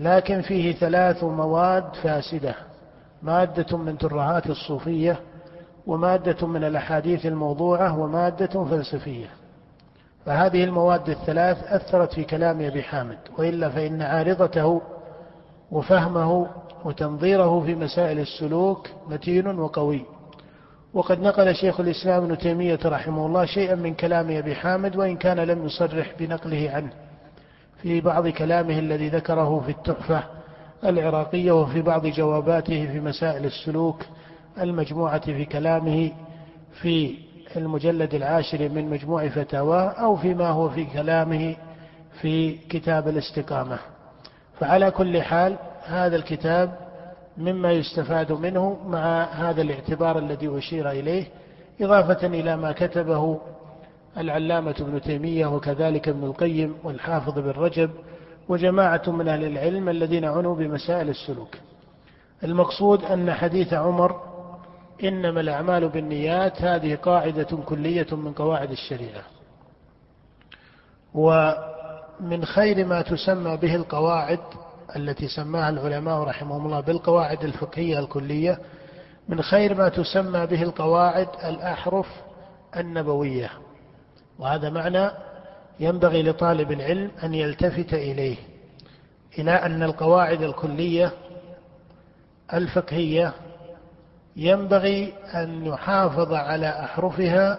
لكن 0.00 0.40
فيه 0.40 0.72
ثلاث 0.72 1.24
مواد 1.24 1.84
فاسدة. 2.02 2.54
مادة 3.22 3.78
من 3.78 3.98
ترهات 3.98 4.46
الصوفية 4.46 5.20
ومادة 5.86 6.46
من 6.46 6.64
الأحاديث 6.64 7.26
الموضوعة 7.26 7.98
ومادة 7.98 8.64
فلسفية. 8.64 9.26
فهذه 10.26 10.64
المواد 10.64 11.08
الثلاث 11.08 11.64
أثرت 11.64 12.12
في 12.12 12.24
كلام 12.24 12.60
أبي 12.60 12.82
حامد 12.82 13.18
وإلا 13.38 13.68
فإن 13.68 14.02
عارضته 14.02 14.82
وفهمه 15.70 16.46
وتنظيره 16.84 17.60
في 17.60 17.74
مسائل 17.74 18.18
السلوك 18.18 18.88
متين 19.08 19.46
وقوي. 19.46 20.04
وقد 20.94 21.20
نقل 21.20 21.54
شيخ 21.54 21.80
الإسلام 21.80 22.24
ابن 22.24 22.38
تيمية 22.38 22.78
رحمه 22.84 23.26
الله 23.26 23.44
شيئا 23.44 23.74
من 23.74 23.94
كلام 23.94 24.30
أبي 24.30 24.54
حامد 24.54 24.96
وإن 24.96 25.16
كان 25.16 25.40
لم 25.40 25.66
يصرح 25.66 26.14
بنقله 26.18 26.70
عنه. 26.74 27.09
في 27.82 28.00
بعض 28.00 28.28
كلامه 28.28 28.78
الذي 28.78 29.08
ذكره 29.08 29.60
في 29.60 29.70
التحفة 29.70 30.22
العراقية 30.84 31.52
وفي 31.52 31.82
بعض 31.82 32.06
جواباته 32.06 32.86
في 32.92 33.00
مسائل 33.00 33.44
السلوك 33.44 34.02
المجموعة 34.60 35.20
في 35.20 35.44
كلامه 35.44 36.12
في 36.72 37.14
المجلد 37.56 38.14
العاشر 38.14 38.68
من 38.68 38.90
مجموع 38.90 39.28
فتاواه 39.28 39.88
أو 39.88 40.16
فيما 40.16 40.48
هو 40.48 40.68
في 40.68 40.84
كلامه 40.84 41.56
في 42.20 42.56
كتاب 42.56 43.08
الاستقامة. 43.08 43.78
فعلى 44.60 44.90
كل 44.90 45.22
حال 45.22 45.56
هذا 45.84 46.16
الكتاب 46.16 46.76
مما 47.38 47.72
يستفاد 47.72 48.32
منه 48.32 48.78
مع 48.86 49.24
هذا 49.24 49.62
الاعتبار 49.62 50.18
الذي 50.18 50.58
أشير 50.58 50.90
إليه 50.90 51.24
إضافة 51.80 52.26
إلى 52.26 52.56
ما 52.56 52.72
كتبه 52.72 53.40
العلامة 54.18 54.74
ابن 54.80 55.00
تيمية 55.00 55.46
وكذلك 55.46 56.08
ابن 56.08 56.24
القيم 56.24 56.74
والحافظ 56.84 57.38
بن 57.38 57.50
رجب 57.50 57.90
وجماعة 58.48 59.02
من 59.06 59.28
أهل 59.28 59.44
العلم 59.44 59.88
الذين 59.88 60.24
عنوا 60.24 60.56
بمسائل 60.56 61.08
السلوك. 61.08 61.56
المقصود 62.44 63.04
أن 63.04 63.32
حديث 63.32 63.72
عمر 63.72 64.20
إنما 65.04 65.40
الأعمال 65.40 65.88
بالنيات 65.88 66.62
هذه 66.62 66.94
قاعدة 66.94 67.56
كلية 67.66 68.06
من 68.12 68.32
قواعد 68.32 68.70
الشريعة. 68.70 69.22
ومن 71.14 72.44
خير 72.44 72.86
ما 72.86 73.02
تسمى 73.02 73.56
به 73.56 73.74
القواعد 73.74 74.40
التي 74.96 75.28
سماها 75.28 75.68
العلماء 75.68 76.22
رحمهم 76.22 76.66
الله 76.66 76.80
بالقواعد 76.80 77.44
الفقهية 77.44 77.98
الكلية 77.98 78.58
من 79.28 79.42
خير 79.42 79.74
ما 79.74 79.88
تسمى 79.88 80.46
به 80.46 80.62
القواعد 80.62 81.28
الأحرف 81.44 82.06
النبوية. 82.76 83.50
وهذا 84.40 84.70
معنى 84.70 85.10
ينبغي 85.80 86.22
لطالب 86.22 86.72
العلم 86.72 87.10
أن 87.24 87.34
يلتفت 87.34 87.94
إليه 87.94 88.36
إلى 89.38 89.50
أن 89.50 89.82
القواعد 89.82 90.42
الكلية 90.42 91.12
الفقهية 92.54 93.32
ينبغي 94.36 95.12
أن 95.34 95.66
يحافظ 95.66 96.32
على 96.32 96.68
أحرفها 96.68 97.58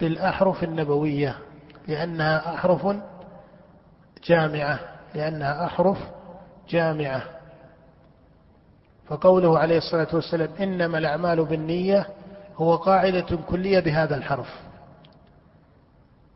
بالأحرف 0.00 0.64
النبوية 0.64 1.36
لأنها 1.88 2.54
أحرف 2.54 2.96
جامعة 4.24 4.78
لأنها 5.14 5.64
أحرف 5.64 5.98
جامعة. 6.70 7.22
فقوله 9.08 9.58
عليه 9.58 9.78
الصلاة 9.78 10.08
والسلام 10.12 10.48
إنما 10.60 10.98
الأعمال 10.98 11.44
بالنية 11.44 12.06
هو 12.56 12.76
قاعدة 12.76 13.38
كلية 13.48 13.80
بهذا 13.80 14.16
الحرف. 14.16 14.69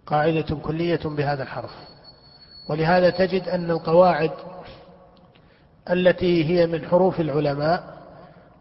قاعدة 0.07 0.57
كلية 0.62 1.00
بهذا 1.05 1.42
الحرف. 1.42 1.70
ولهذا 2.68 3.11
تجد 3.11 3.48
أن 3.48 3.70
القواعد 3.70 4.30
التي 5.90 6.44
هي 6.44 6.66
من 6.66 6.86
حروف 6.86 7.20
العلماء 7.20 7.94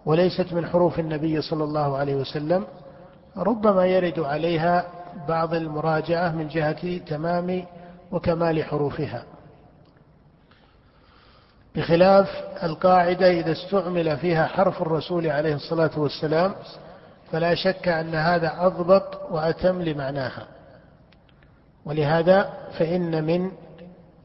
وليست 0.06 0.54
من 0.54 0.66
حروف 0.66 1.00
النبي 1.00 1.42
صلى 1.42 1.64
الله 1.64 1.98
عليه 1.98 2.16
وسلم 2.16 2.66
ربما 3.38 3.86
يرد 3.86 4.20
عليها 4.20 4.86
بعض 5.28 5.54
المراجعة 5.54 6.32
من 6.32 6.48
جهة 6.48 6.98
تمام 6.98 7.66
وكمال 8.12 8.64
حروفها. 8.64 9.24
بخلاف 11.76 12.30
القاعدة 12.64 13.32
إذا 13.32 13.52
استعمل 13.52 14.18
فيها 14.18 14.48
حرف 14.48 14.82
الرسول 14.82 15.28
عليه 15.28 15.56
الصلاة 15.56 16.00
والسلام 16.00 16.56
فلا 17.32 17.56
شك 17.56 17.88
أن 17.88 18.16
هذا 18.16 18.54
أضبط 18.66 19.32
وأتم 19.32 19.82
لمعناها. 19.82 20.48
ولهذا 21.86 22.50
فإن 22.80 23.24
من 23.24 23.52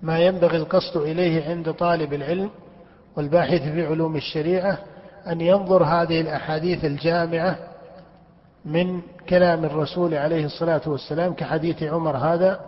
ما 0.03 0.19
ينبغي 0.19 0.57
القصد 0.57 0.97
إليه 0.97 1.49
عند 1.49 1.73
طالب 1.73 2.13
العلم 2.13 2.51
والباحث 3.17 3.63
في 3.63 3.87
علوم 3.87 4.17
الشريعة 4.17 4.79
أن 5.27 5.41
ينظر 5.41 5.85
هذه 5.85 6.21
الأحاديث 6.21 6.85
الجامعة 6.85 7.59
من 8.65 9.01
كلام 9.29 9.65
الرسول 9.65 10.15
عليه 10.15 10.45
الصلاة 10.45 10.81
والسلام 10.87 11.35
كحديث 11.35 11.83
عمر 11.83 12.17
هذا 12.17 12.61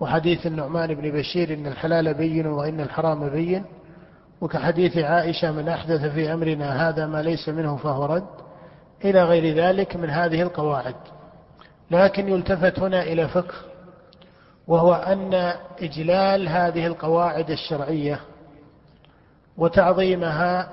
وحديث 0.00 0.46
النعمان 0.46 0.94
بن 0.94 1.10
بشير 1.10 1.54
إن 1.54 1.66
الحلال 1.66 2.14
بين 2.14 2.46
وإن 2.46 2.80
الحرام 2.80 3.28
بين 3.28 3.64
وكحديث 4.40 4.98
عائشة 4.98 5.52
من 5.52 5.68
أحدث 5.68 6.04
في 6.04 6.32
أمرنا 6.32 6.88
هذا 6.88 7.06
ما 7.06 7.22
ليس 7.22 7.48
منه 7.48 7.76
فهو 7.76 8.04
رد 8.04 8.26
إلى 9.04 9.24
غير 9.24 9.54
ذلك 9.56 9.96
من 9.96 10.10
هذه 10.10 10.42
القواعد. 10.42 10.94
لكن 11.90 12.28
يلتفت 12.28 12.78
هنا 12.78 13.02
إلى 13.02 13.28
فقه 13.28 13.54
وهو 14.66 14.94
أن 14.94 15.34
إجلال 15.82 16.48
هذه 16.48 16.86
القواعد 16.86 17.50
الشرعية 17.50 18.20
وتعظيمها 19.56 20.68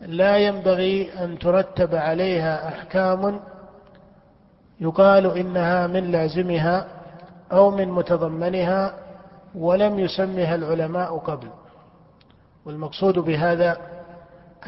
لا 0.00 0.36
ينبغي 0.38 1.24
أن 1.24 1.38
ترتب 1.38 1.94
عليها 1.94 2.68
أحكام 2.68 3.40
يقال 4.80 5.38
إنها 5.38 5.86
من 5.86 6.10
لازمها 6.10 6.86
أو 7.52 7.70
من 7.70 7.88
متضمنها 7.88 8.94
ولم 9.54 9.98
يسمها 9.98 10.54
العلماء 10.54 11.18
قبل. 11.18 11.48
والمقصود 12.66 13.18
بهذا 13.18 13.76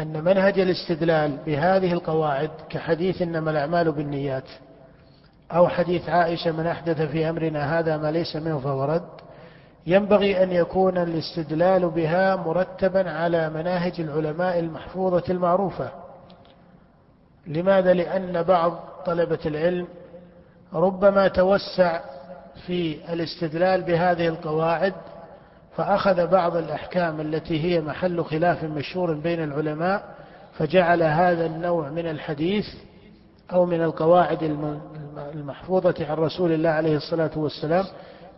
أن 0.01 0.25
منهج 0.25 0.61
الاستدلال 0.61 1.37
بهذه 1.47 1.93
القواعد 1.93 2.51
كحديث 2.69 3.23
إنما 3.23 3.51
الأعمال 3.51 3.93
بالنيات 3.93 4.45
أو 5.53 5.69
حديث 5.69 6.09
عائشة 6.09 6.53
من 6.53 6.67
أحدث 6.67 7.03
في 7.03 7.31
أمرنا 7.31 7.79
هذا 7.79 7.97
ما 7.97 8.11
ليس 8.11 8.37
منه 8.37 8.59
فهو 8.59 8.85
رد 8.85 9.09
ينبغي 9.87 10.43
أن 10.43 10.53
يكون 10.53 10.99
الاستدلال 10.99 11.91
بها 11.91 12.37
مرتبا 12.37 13.11
على 13.11 13.51
مناهج 13.51 14.01
العلماء 14.01 14.59
المحفوظة 14.59 15.23
المعروفة 15.31 15.91
لماذا؟ 17.47 17.93
لأن 17.93 18.43
بعض 18.43 18.73
طلبة 19.07 19.39
العلم 19.47 19.87
ربما 20.75 21.29
توسع 21.29 22.01
في 22.67 23.13
الاستدلال 23.13 23.83
بهذه 23.83 24.29
القواعد 24.29 24.95
فأخذ 25.77 26.27
بعض 26.27 26.57
الأحكام 26.57 27.21
التي 27.21 27.65
هي 27.65 27.81
محل 27.81 28.25
خلاف 28.25 28.65
مشهور 28.65 29.15
بين 29.15 29.45
العلماء 29.45 30.15
فجعل 30.59 31.03
هذا 31.03 31.47
النوع 31.47 31.89
من 31.89 32.07
الحديث 32.07 32.67
أو 33.53 33.67
من 33.67 33.83
القواعد 33.83 34.43
المحفوظة 35.19 35.95
عن 36.01 36.17
رسول 36.17 36.53
الله 36.53 36.69
عليه 36.71 36.97
الصلاة 36.97 37.31
والسلام 37.37 37.85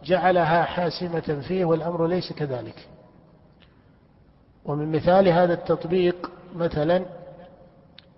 جعلها 0.05 0.63
حاسمة 0.63 1.43
فيه 1.49 1.65
والأمر 1.65 2.07
ليس 2.07 2.33
كذلك. 2.33 2.89
ومن 4.65 4.93
مثال 4.93 5.29
هذا 5.29 5.55
التطبيق 5.55 6.31
مثلا 6.55 7.05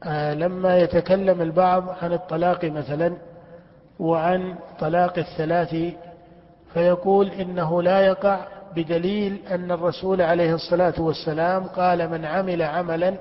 آه، 0.05 0.35
لما 0.35 0.79
يتكلم 0.79 1.43
البعض 1.43 1.89
عن 2.03 2.13
الطلاق 2.13 2.65
مثلا 2.65 3.17
وعن 3.99 4.55
طلاق 4.81 5.19
الثلاث 5.19 5.77
فيقول 6.75 7.29
إنه 7.29 7.83
لا 7.83 8.01
يقع 8.01 8.47
بدليل 8.77 9.41
أن 9.51 9.71
الرسول 9.71 10.23
عليه 10.23 10.55
الصلاة 10.55 10.95
والسلام 10.99 11.65
قال 11.67 12.11
من 12.11 12.25
عمل 12.25 12.63
عملا 12.63 13.15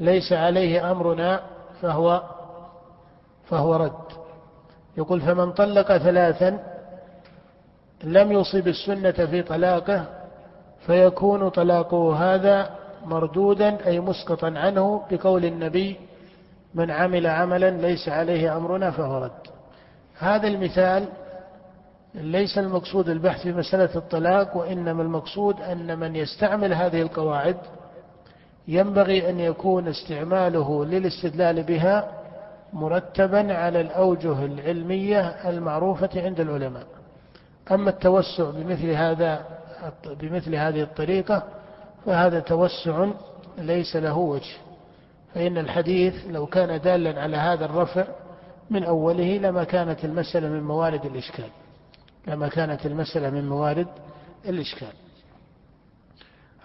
ليس 0.00 0.32
عليه 0.32 0.90
أمرنا 0.90 1.40
فهو 1.82 2.22
فهو 3.48 3.76
رد. 3.76 4.19
يقول 4.98 5.20
فمن 5.20 5.52
طلق 5.52 5.96
ثلاثا 5.96 6.58
لم 8.04 8.32
يصب 8.32 8.68
السنة 8.68 9.10
في 9.26 9.42
طلاقه 9.42 10.04
فيكون 10.86 11.48
طلاقه 11.48 12.14
هذا 12.16 12.70
مردودا 13.04 13.86
أي 13.86 14.00
مسقطا 14.00 14.46
عنه 14.56 15.02
بقول 15.10 15.44
النبي 15.44 15.96
من 16.74 16.90
عمل 16.90 17.26
عملا 17.26 17.70
ليس 17.70 18.08
عليه 18.08 18.56
أمرنا 18.56 18.90
فهو 18.90 19.24
رد. 19.24 19.30
هذا 20.18 20.48
المثال 20.48 21.08
ليس 22.14 22.58
المقصود 22.58 23.08
البحث 23.08 23.42
في 23.42 23.52
مسألة 23.52 23.96
الطلاق 23.96 24.56
وإنما 24.56 25.02
المقصود 25.02 25.60
أن 25.60 25.98
من 25.98 26.16
يستعمل 26.16 26.74
هذه 26.74 27.02
القواعد 27.02 27.56
ينبغي 28.68 29.30
أن 29.30 29.40
يكون 29.40 29.88
استعماله 29.88 30.84
للاستدلال 30.84 31.62
بها 31.62 32.19
مرتبا 32.72 33.54
على 33.54 33.80
الأوجه 33.80 34.44
العلمية 34.44 35.20
المعروفة 35.20 36.10
عند 36.16 36.40
العلماء. 36.40 36.86
أما 37.70 37.90
التوسع 37.90 38.50
بمثل 38.50 38.90
هذا 38.90 39.44
بمثل 40.20 40.54
هذه 40.54 40.82
الطريقة 40.82 41.42
فهذا 42.06 42.40
توسع 42.40 43.08
ليس 43.58 43.96
له 43.96 44.18
وجه. 44.18 44.56
فإن 45.34 45.58
الحديث 45.58 46.14
لو 46.30 46.46
كان 46.46 46.80
دالا 46.80 47.22
على 47.22 47.36
هذا 47.36 47.64
الرفع 47.64 48.04
من 48.70 48.84
أوله 48.84 49.38
لما 49.38 49.64
كانت 49.64 50.04
المسألة 50.04 50.48
من 50.48 50.62
موارد 50.62 51.04
الإشكال. 51.04 51.48
لما 52.26 52.48
كانت 52.48 52.86
المسألة 52.86 53.30
من 53.30 53.48
موارد 53.48 53.86
الإشكال. 54.48 54.92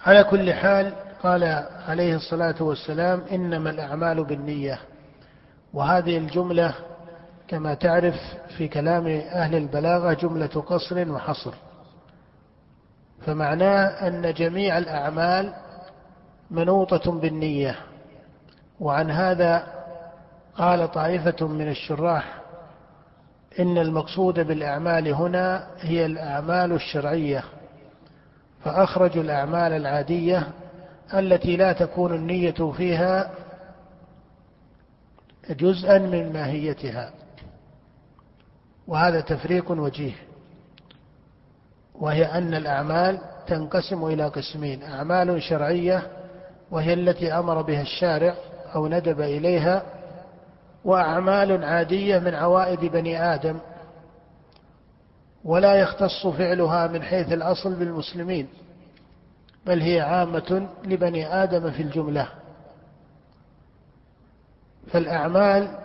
على 0.06 0.24
كل 0.24 0.54
حال 0.54 0.94
قال 1.24 1.44
عليه 1.88 2.16
الصلاة 2.16 2.64
والسلام 2.64 3.22
إنما 3.32 3.70
الأعمال 3.70 4.24
بالنية. 4.24 4.80
وهذه 5.76 6.18
الجملة 6.18 6.74
كما 7.48 7.74
تعرف 7.74 8.16
في 8.58 8.68
كلام 8.68 9.08
أهل 9.08 9.56
البلاغة 9.56 10.14
جملة 10.14 10.48
قصر 10.48 11.12
وحصر. 11.12 11.54
فمعناه 13.26 14.08
أن 14.08 14.34
جميع 14.34 14.78
الأعمال 14.78 15.54
منوطة 16.52 17.12
بالنية 17.12 17.76
وعن 18.80 19.12
هذا 19.12 19.68
قال 20.58 20.92
طائفة 20.92 21.48
من 21.48 21.70
الشراح 21.70 22.42
إن 23.60 23.78
المقصود 23.78 24.40
بالأعمال 24.40 25.08
هنا 25.08 25.68
هي 25.80 26.06
الأعمال 26.06 26.72
الشرعية 26.72 27.44
فأخرجوا 28.64 29.24
الأعمال 29.24 29.72
العادية 29.74 30.48
التي 31.14 31.58
لا 31.58 31.74
تكون 31.74 32.14
النية 32.16 32.72
فيها 32.78 33.32
جزءا 35.50 35.98
من 35.98 36.34
ماهيتها. 36.34 37.12
وهذا 38.88 39.22
تفريق 39.22 39.72
وجيه. 39.72 40.14
وهي 41.96 42.26
أن 42.26 42.54
الأعمال 42.54 43.20
تنقسم 43.48 44.06
إلى 44.06 44.28
قسمين. 44.28 44.84
أعمال 44.84 45.44
شرعية 45.44 46.08
وهي 46.72 46.94
التي 46.94 47.34
أمر 47.34 47.62
بها 47.62 47.82
الشارع 47.82 48.36
أو 48.76 48.88
ندب 48.88 49.22
إليها 49.22 49.84
وأعمال 50.86 51.64
عادية 51.64 52.20
من 52.20 52.34
عوائد 52.36 52.80
بني 52.80 53.34
آدم. 53.34 53.58
ولا 55.44 55.76
يختص 55.76 56.28
فعلها 56.28 56.88
من 56.88 57.04
حيث 57.04 57.34
الأصل 57.34 57.76
بالمسلمين 57.76 58.48
بل 59.66 59.82
هي 59.82 60.02
عامة 60.02 60.68
لبني 60.86 61.44
آدم 61.44 61.72
في 61.72 61.82
الجملة. 61.82 62.28
فالأعمال 64.92 65.78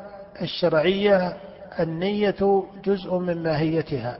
الشرعية 0.43 1.37
النية 1.81 2.65
جزء 2.85 3.19
من 3.19 3.43
ماهيتها. 3.43 4.19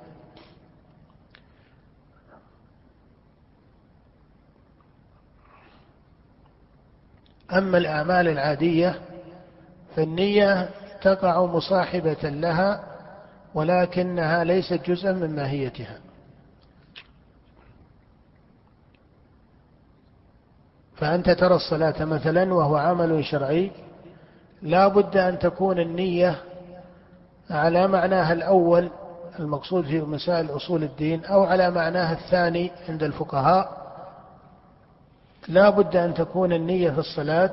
أما 7.53 7.79
الأعمال 7.79 8.29
العادية 8.29 9.01
فالنية 9.97 10.71
تقع 11.03 11.47
مصاحبة 11.47 12.29
لها 12.29 12.85
ولكنها 13.55 14.45
ليست 14.45 14.81
جزءا 14.87 15.13
من 15.13 15.37
ماهيتها. 15.37 15.99
فأنت 20.97 21.31
ترى 21.31 21.55
الصلاة 21.55 22.05
مثلا 22.05 22.55
وهو 22.55 22.77
عمل 22.77 23.25
شرعي 23.25 23.71
لا 24.63 24.89
بد 24.89 25.17
أن 25.17 25.39
تكون 25.39 25.79
النية 25.79 26.37
على 27.51 27.89
معناها 27.89 28.33
الأول 28.33 28.91
المقصود 29.39 29.85
في 29.85 30.01
مسائل 30.01 30.57
أصول 30.57 30.83
الدين 30.83 31.25
أو 31.25 31.45
على 31.45 31.71
معناها 31.71 32.13
الثاني 32.13 32.73
عند 32.89 33.03
الفقهاء. 33.03 33.81
لا 35.49 35.71
بد 35.71 35.97
أن 35.97 36.15
تكون 36.15 36.53
النية 36.53 36.91
في 36.91 36.99
الصلاة 36.99 37.53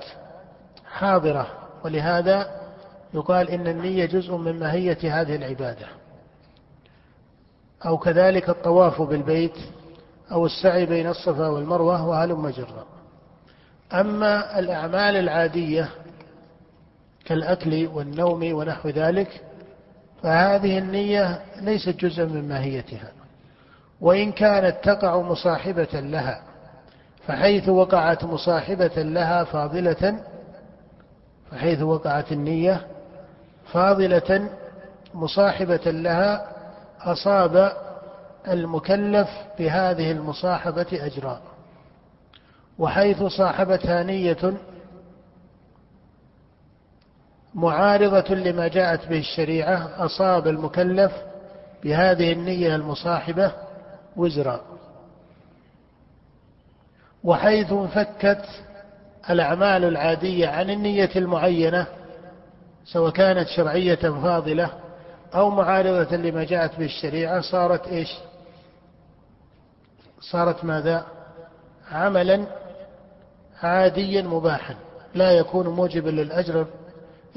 حاضرة 0.92 1.48
ولهذا 1.86 2.48
يقال 3.14 3.50
إن 3.50 3.68
النية 3.68 4.06
جزء 4.06 4.36
من 4.36 4.60
ماهية 4.60 5.22
هذه 5.22 5.36
العبادة. 5.36 5.88
أو 7.86 7.98
كذلك 7.98 8.50
الطواف 8.50 9.02
بالبيت 9.02 9.58
أو 10.32 10.46
السعي 10.46 10.86
بين 10.86 11.08
الصفا 11.08 11.48
والمروة 11.48 12.08
وهلم 12.08 12.50
جرا. 12.50 12.86
أما 13.94 14.60
الأعمال 14.60 15.16
العادية 15.16 15.90
كالأكل 17.28 17.88
والنوم 17.88 18.54
ونحو 18.54 18.90
ذلك 18.90 19.42
فهذه 20.24 20.78
النية 20.78 21.42
ليست 21.62 21.90
جزءا 21.90 22.26
من 22.26 22.48
ماهيتها. 22.48 23.12
وإن 24.02 24.32
كانت 24.32 24.76
تقع 24.84 25.22
مصاحبة 25.22 25.88
لها 26.00 26.42
فحيث 27.28 27.70
وقعت 27.70 28.24
مصاحبة 28.24 29.02
لها 29.04 29.44
فاضلة 29.44 30.20
فحيث 31.52 31.82
وقعت 31.82 32.32
النية 32.32 32.88
فاضلة 33.74 34.50
مصاحبة 35.14 35.92
لها 35.92 36.48
أصاب 37.02 37.74
المكلف 38.48 39.30
بهذه 39.60 40.12
المصاحبة 40.12 40.88
أجرا 40.94 41.42
وحيث 42.80 43.24
صاحبتها 43.24 44.04
نية 44.04 44.54
معارضة 47.56 48.36
لما 48.36 48.68
جاءت 48.68 49.08
به 49.08 49.20
الشريعة 49.20 50.06
أصاب 50.06 50.48
المكلف 50.48 51.12
بهذه 51.84 52.32
النية 52.34 52.76
المصاحبة 52.76 53.52
وزرا. 54.16 54.62
وحيث 57.24 57.72
انفكت 57.72 58.46
الأعمال 59.30 59.84
العادية 59.84 60.48
عن 60.48 60.70
النية 60.70 61.10
المعينة 61.16 61.88
سواء 62.86 63.12
كانت 63.12 63.48
شرعية 63.48 63.96
فاضلة 63.96 64.70
أو 65.36 65.50
معارضة 65.50 66.16
لما 66.16 66.44
جاءت 66.44 66.80
به 66.80 66.86
الشريعة 66.86 67.42
صارت 67.42 67.88
إيش؟ 67.88 68.18
صارت 70.20 70.66
ماذا؟ 70.66 71.06
عملا 71.92 72.46
عاديا 73.64 74.22
مباحا 74.22 74.76
لا 75.16 75.32
يكون 75.32 75.68
موجبا 75.68 76.10
للأجر 76.10 76.68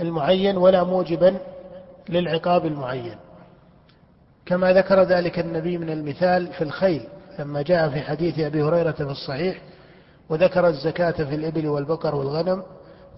المعين 0.01 0.57
ولا 0.57 0.85
موجبا 0.85 1.37
للعقاب 2.09 2.67
المعين. 2.67 3.17
كما 4.47 4.73
ذكر 4.73 5.03
ذلك 5.03 5.39
النبي 5.39 5.79
من 5.79 5.91
المثال 5.91 6.47
في 6.47 6.65
الخيل 6.65 7.03
لما 7.39 7.63
جاء 7.63 7.89
في 7.89 8.01
حديث 8.01 8.39
أبي 8.39 8.63
هريرة 8.63 8.91
في 8.91 9.03
الصحيح 9.03 9.61
وذكر 10.29 10.69
الزكاة 10.69 11.11
في 11.11 11.35
الإبل 11.35 11.67
والبقر 11.67 12.15
والغنم 12.15 12.63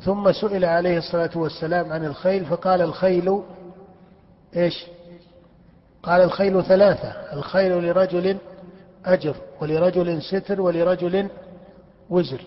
ثم 0.05 0.33
سئل 0.33 0.65
عليه 0.65 0.99
الصلاة 0.99 1.31
والسلام 1.37 1.93
عن 1.93 2.05
الخيل 2.05 2.45
فقال 2.45 2.83
الخيل 2.83 3.43
إيش؟ 4.57 4.87
قال 6.03 6.21
الخيل 6.21 6.65
ثلاثة 6.65 7.09
الخيل 7.09 7.87
لرجل 7.87 8.37
أجر 9.05 9.37
ولرجل 9.61 10.23
ستر 10.23 10.61
ولرجل 10.61 11.29
وزر. 12.11 12.41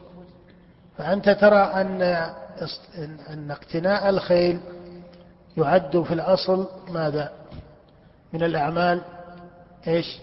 فأنت 0.98 1.30
ترى 1.30 1.58
أن 1.58 2.02
أن 3.30 3.52
اقتناء 3.52 4.10
الخيل 4.10 4.60
يعد 5.58 6.02
في 6.02 6.14
الأصل 6.14 6.68
ماذا؟ 6.90 7.32
من 8.34 8.44
الأعمال 8.44 9.02
إيش؟ 9.88 10.20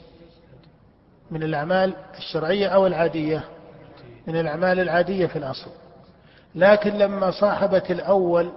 من 1.31 1.43
الأعمال 1.43 1.95
الشرعية 2.19 2.69
أو 2.69 2.87
العادية؟ 2.87 3.45
من 4.27 4.37
الأعمال 4.37 4.81
العادية 4.81 5.27
في 5.27 5.37
الأصل. 5.37 5.71
لكن 6.55 6.91
لما 6.91 7.31
صاحبت 7.31 7.91
الأول 7.91 8.53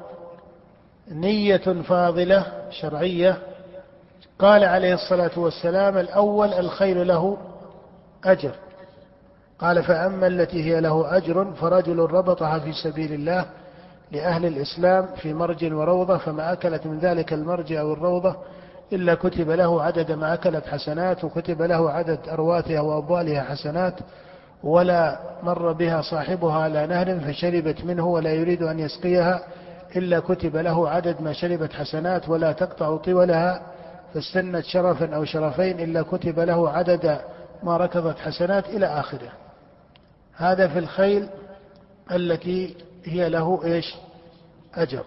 نية 1.11 1.81
فاضلة 1.81 2.45
شرعية 2.69 3.37
قال 4.39 4.63
عليه 4.63 4.93
الصلاة 4.93 5.39
والسلام 5.39 5.97
الأول 5.97 6.53
الخير 6.53 7.03
له 7.03 7.37
أجر. 8.25 8.55
قال 9.59 9.83
فأما 9.83 10.27
التي 10.27 10.63
هي 10.63 10.81
له 10.81 11.17
أجر 11.17 11.53
فرجل 11.53 11.99
ربطها 11.99 12.59
في 12.59 12.73
سبيل 12.73 13.13
الله 13.13 13.45
لأهل 14.11 14.45
الإسلام 14.45 15.07
في 15.15 15.33
مرج 15.33 15.73
وروضة 15.73 16.17
فما 16.17 16.53
أكلت 16.53 16.87
من 16.87 16.99
ذلك 16.99 17.33
المرج 17.33 17.73
أو 17.73 17.93
الروضة 17.93 18.35
إلا 18.93 19.15
كتب 19.15 19.49
له 19.49 19.83
عدد 19.83 20.11
ما 20.11 20.33
أكلت 20.33 20.67
حسنات 20.67 21.23
وكتب 21.23 21.61
له 21.61 21.91
عدد 21.91 22.19
أرواتها 22.29 22.81
وأبوالها 22.81 23.43
حسنات 23.43 23.93
ولا 24.63 25.19
مر 25.43 25.71
بها 25.71 26.01
صاحبها 26.01 26.53
على 26.63 26.87
نهر 26.87 27.19
فشربت 27.19 27.85
منه 27.85 28.07
ولا 28.07 28.33
يريد 28.33 28.63
أن 28.63 28.79
يسقيها 28.79 29.43
إلا 29.95 30.19
كتب 30.19 30.55
له 30.57 30.89
عدد 30.89 31.21
ما 31.21 31.33
شربت 31.33 31.73
حسنات 31.73 32.29
ولا 32.29 32.51
تقطع 32.51 32.97
طولها 32.97 33.61
فاستنت 34.13 34.65
شرفا 34.65 35.15
أو 35.15 35.25
شرفين 35.25 35.79
إلا 35.79 36.01
كتب 36.01 36.39
له 36.39 36.69
عدد 36.69 37.19
ما 37.63 37.77
ركضت 37.77 38.19
حسنات 38.19 38.69
إلى 38.69 38.85
آخره. 38.85 39.29
هذا 40.35 40.67
في 40.67 40.79
الخيل 40.79 41.27
التي 42.11 42.75
هي 43.05 43.29
له 43.29 43.61
إيش؟ 43.63 43.95
أجر. 44.75 45.03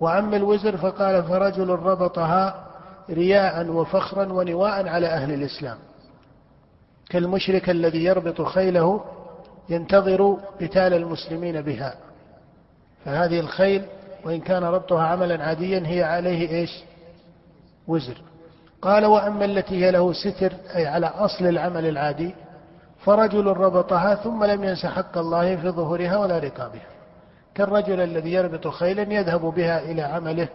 وأما 0.00 0.36
الوزر 0.36 0.76
فقال 0.76 1.22
فرجل 1.22 1.68
ربطها 1.68 2.66
رياء 3.10 3.66
وفخرا 3.66 4.32
ونواء 4.32 4.88
على 4.88 5.06
أهل 5.06 5.32
الإسلام. 5.32 5.78
كالمشرك 7.10 7.70
الذي 7.70 8.04
يربط 8.04 8.42
خيله 8.42 9.04
ينتظر 9.68 10.38
قتال 10.60 10.94
المسلمين 10.94 11.60
بها. 11.62 11.94
فهذه 13.04 13.40
الخيل 13.40 13.84
وإن 14.24 14.40
كان 14.40 14.64
ربطها 14.64 15.02
عملا 15.02 15.44
عاديا 15.44 15.82
هي 15.86 16.02
عليه 16.02 16.50
إيش؟ 16.50 16.82
وزر. 17.88 18.16
قال 18.82 19.04
وأما 19.04 19.44
التي 19.44 19.84
هي 19.84 19.90
له 19.90 20.12
ستر 20.12 20.52
أي 20.76 20.86
على 20.86 21.06
أصل 21.06 21.46
العمل 21.46 21.86
العادي 21.86 22.34
فرجل 23.04 23.46
ربطها 23.46 24.14
ثم 24.14 24.44
لم 24.44 24.64
ينس 24.64 24.86
حق 24.86 25.18
الله 25.18 25.56
في 25.56 25.70
ظهورها 25.70 26.18
ولا 26.18 26.38
رقابها. 26.38 26.93
كالرجل 27.54 28.00
الذي 28.00 28.32
يربط 28.32 28.68
خيلا 28.68 29.14
يذهب 29.14 29.40
بها 29.40 29.82
إلى 29.82 30.02
عمله 30.02 30.48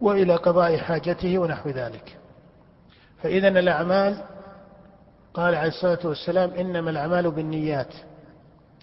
وإلى 0.00 0.36
قضاء 0.36 0.76
حاجته 0.76 1.38
ونحو 1.38 1.70
ذلك. 1.70 2.16
فإذا 3.22 3.48
الأعمال 3.48 4.16
قال 5.34 5.54
عليه 5.54 5.68
الصلاة 5.68 5.98
والسلام 6.04 6.50
إنما 6.50 6.90
الأعمال 6.90 7.30
بالنيات. 7.30 7.94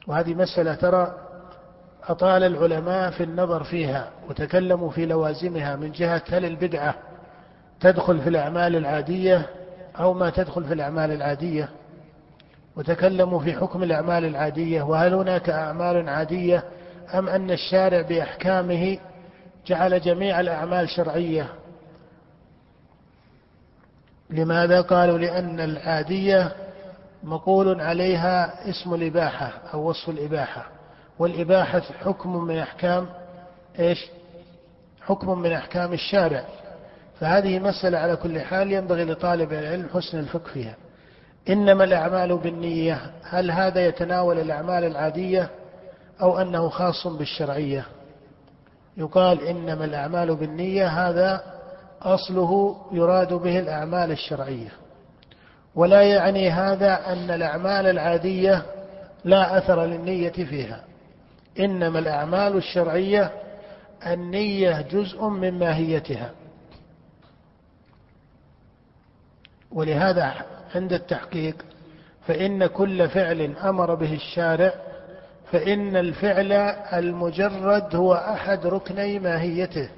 وهذه 0.07 0.33
مسألة 0.33 0.75
ترى 0.75 1.15
أطال 2.03 2.43
العلماء 2.43 3.11
في 3.11 3.23
النظر 3.23 3.63
فيها 3.63 4.09
وتكلموا 4.29 4.89
في 4.89 5.05
لوازمها 5.05 5.75
من 5.75 5.91
جهة 5.91 6.21
هل 6.29 6.45
البدعة 6.45 6.95
تدخل 7.79 8.19
في 8.21 8.29
الأعمال 8.29 8.75
العادية 8.75 9.49
أو 9.99 10.13
ما 10.13 10.29
تدخل 10.29 10.63
في 10.63 10.73
الأعمال 10.73 11.11
العادية؟ 11.11 11.69
وتكلموا 12.75 13.39
في 13.39 13.53
حكم 13.53 13.83
الأعمال 13.83 14.25
العادية 14.25 14.81
وهل 14.81 15.13
هناك 15.13 15.49
أعمال 15.49 16.09
عادية 16.09 16.63
أم 17.13 17.29
أن 17.29 17.51
الشارع 17.51 18.01
بأحكامه 18.01 18.97
جعل 19.67 20.01
جميع 20.01 20.39
الأعمال 20.39 20.89
شرعية؟ 20.89 21.47
لماذا 24.29 24.81
قالوا 24.81 25.17
لأن 25.17 25.59
العادية 25.59 26.55
مقول 27.23 27.81
عليها 27.81 28.69
اسم 28.69 28.93
الإباحة 28.93 29.53
أو 29.73 29.89
وصف 29.89 30.09
الإباحة؟ 30.09 30.65
والإباحة 31.19 31.81
حكم 32.05 32.43
من 32.43 32.57
أحكام 32.57 33.09
إيش؟ 33.79 34.07
حكم 35.01 35.39
من 35.39 35.51
أحكام 35.51 35.93
الشارع. 35.93 36.43
فهذه 37.19 37.59
مسألة 37.59 37.97
على 37.97 38.15
كل 38.15 38.41
حال 38.41 38.71
ينبغي 38.71 39.03
لطالب 39.03 39.53
العلم 39.53 39.89
حسن 39.93 40.19
الفقه 40.19 40.49
فيها. 40.53 40.75
إنما 41.49 41.83
الأعمال 41.83 42.37
بالنية 42.37 43.11
هل 43.23 43.51
هذا 43.51 43.85
يتناول 43.85 44.39
الأعمال 44.39 44.83
العادية؟ 44.83 45.49
أو 46.21 46.37
أنه 46.37 46.69
خاص 46.69 47.07
بالشرعية. 47.07 47.85
يقال 48.97 49.47
إنما 49.47 49.85
الأعمال 49.85 50.35
بالنية 50.35 50.87
هذا 50.87 51.43
أصله 52.01 52.81
يراد 52.91 53.33
به 53.33 53.59
الأعمال 53.59 54.11
الشرعية. 54.11 54.69
ولا 55.75 56.01
يعني 56.01 56.49
هذا 56.49 57.13
أن 57.13 57.31
الأعمال 57.31 57.87
العادية 57.87 58.65
لا 59.25 59.57
أثر 59.57 59.85
للنية 59.85 60.29
فيها. 60.29 60.83
إنما 61.59 61.99
الأعمال 61.99 62.57
الشرعية 62.57 63.31
النية 64.07 64.81
جزء 64.81 65.25
من 65.25 65.59
ماهيتها. 65.59 66.31
ولهذا 69.71 70.33
عند 70.75 70.93
التحقيق 70.93 71.55
فإن 72.27 72.65
كل 72.65 73.09
فعل 73.09 73.55
أمر 73.57 73.95
به 73.95 74.13
الشارع 74.13 74.73
فإن 75.51 75.95
الفعل 75.95 76.51
المجرد 76.93 77.95
هو 77.95 78.13
أحد 78.13 78.65
ركني 78.67 79.19
ماهيته 79.19 79.89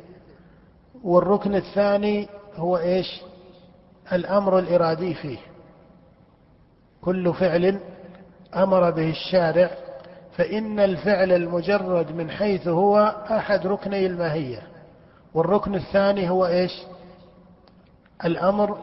والركن 1.03 1.55
الثاني 1.55 2.27
هو 2.55 2.77
إيش؟ 2.77 3.21
الأمر 4.13 4.59
الإرادي 4.59 5.13
فيه. 5.13 5.37
كل 7.01 7.33
فعل 7.33 7.79
أمر 8.55 8.91
به 8.91 9.09
الشارع 9.09 9.69
فإن 10.37 10.79
الفعل 10.79 11.31
المجرد 11.31 12.11
من 12.11 12.31
حيث 12.31 12.67
هو 12.67 12.97
أحد 13.31 13.67
ركني 13.67 14.05
الماهية 14.05 14.61
والركن 15.33 15.75
الثاني 15.75 16.29
هو 16.29 16.47
إيش؟ 16.47 16.83
الأمر 18.25 18.77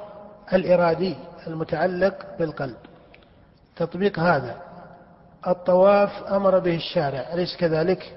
الإرادي 0.53 1.17
المتعلق 1.47 2.27
بالقلب. 2.39 2.77
تطبيق 3.77 4.19
هذا. 4.19 4.70
الطواف 5.47 6.23
أمر 6.23 6.59
به 6.59 6.77
الشارع 6.77 7.33
أليس 7.33 7.57
كذلك؟ 7.57 8.17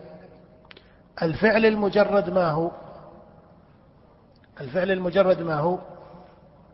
الفعل 1.21 1.65
المجرد 1.65 2.29
ما 2.29 2.51
هو؟ 2.51 2.71
الفعل 4.61 4.91
المجرد 4.91 5.41
ما 5.41 5.55
هو؟ 5.55 5.79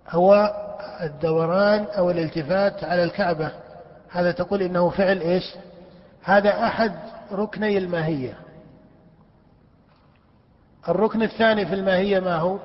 هو 0.10 0.56
الدوران 1.02 1.84
أو 1.98 2.12
الالتفات 2.12 2.84
على 2.84 3.04
الكعبة. 3.04 3.52
هذا 4.10 4.32
تقول 4.32 4.62
إنه 4.62 4.90
فعل 4.90 5.22
إيش؟ 5.22 5.56
هذا 6.24 6.64
أحد 6.64 6.96
ركني 7.32 7.78
الماهية. 7.78 8.38
الركن 10.90 11.22
الثاني 11.22 11.66
في 11.66 11.76
الماهية 11.76 12.20
ما 12.20 12.36
هو؟ 12.36 12.58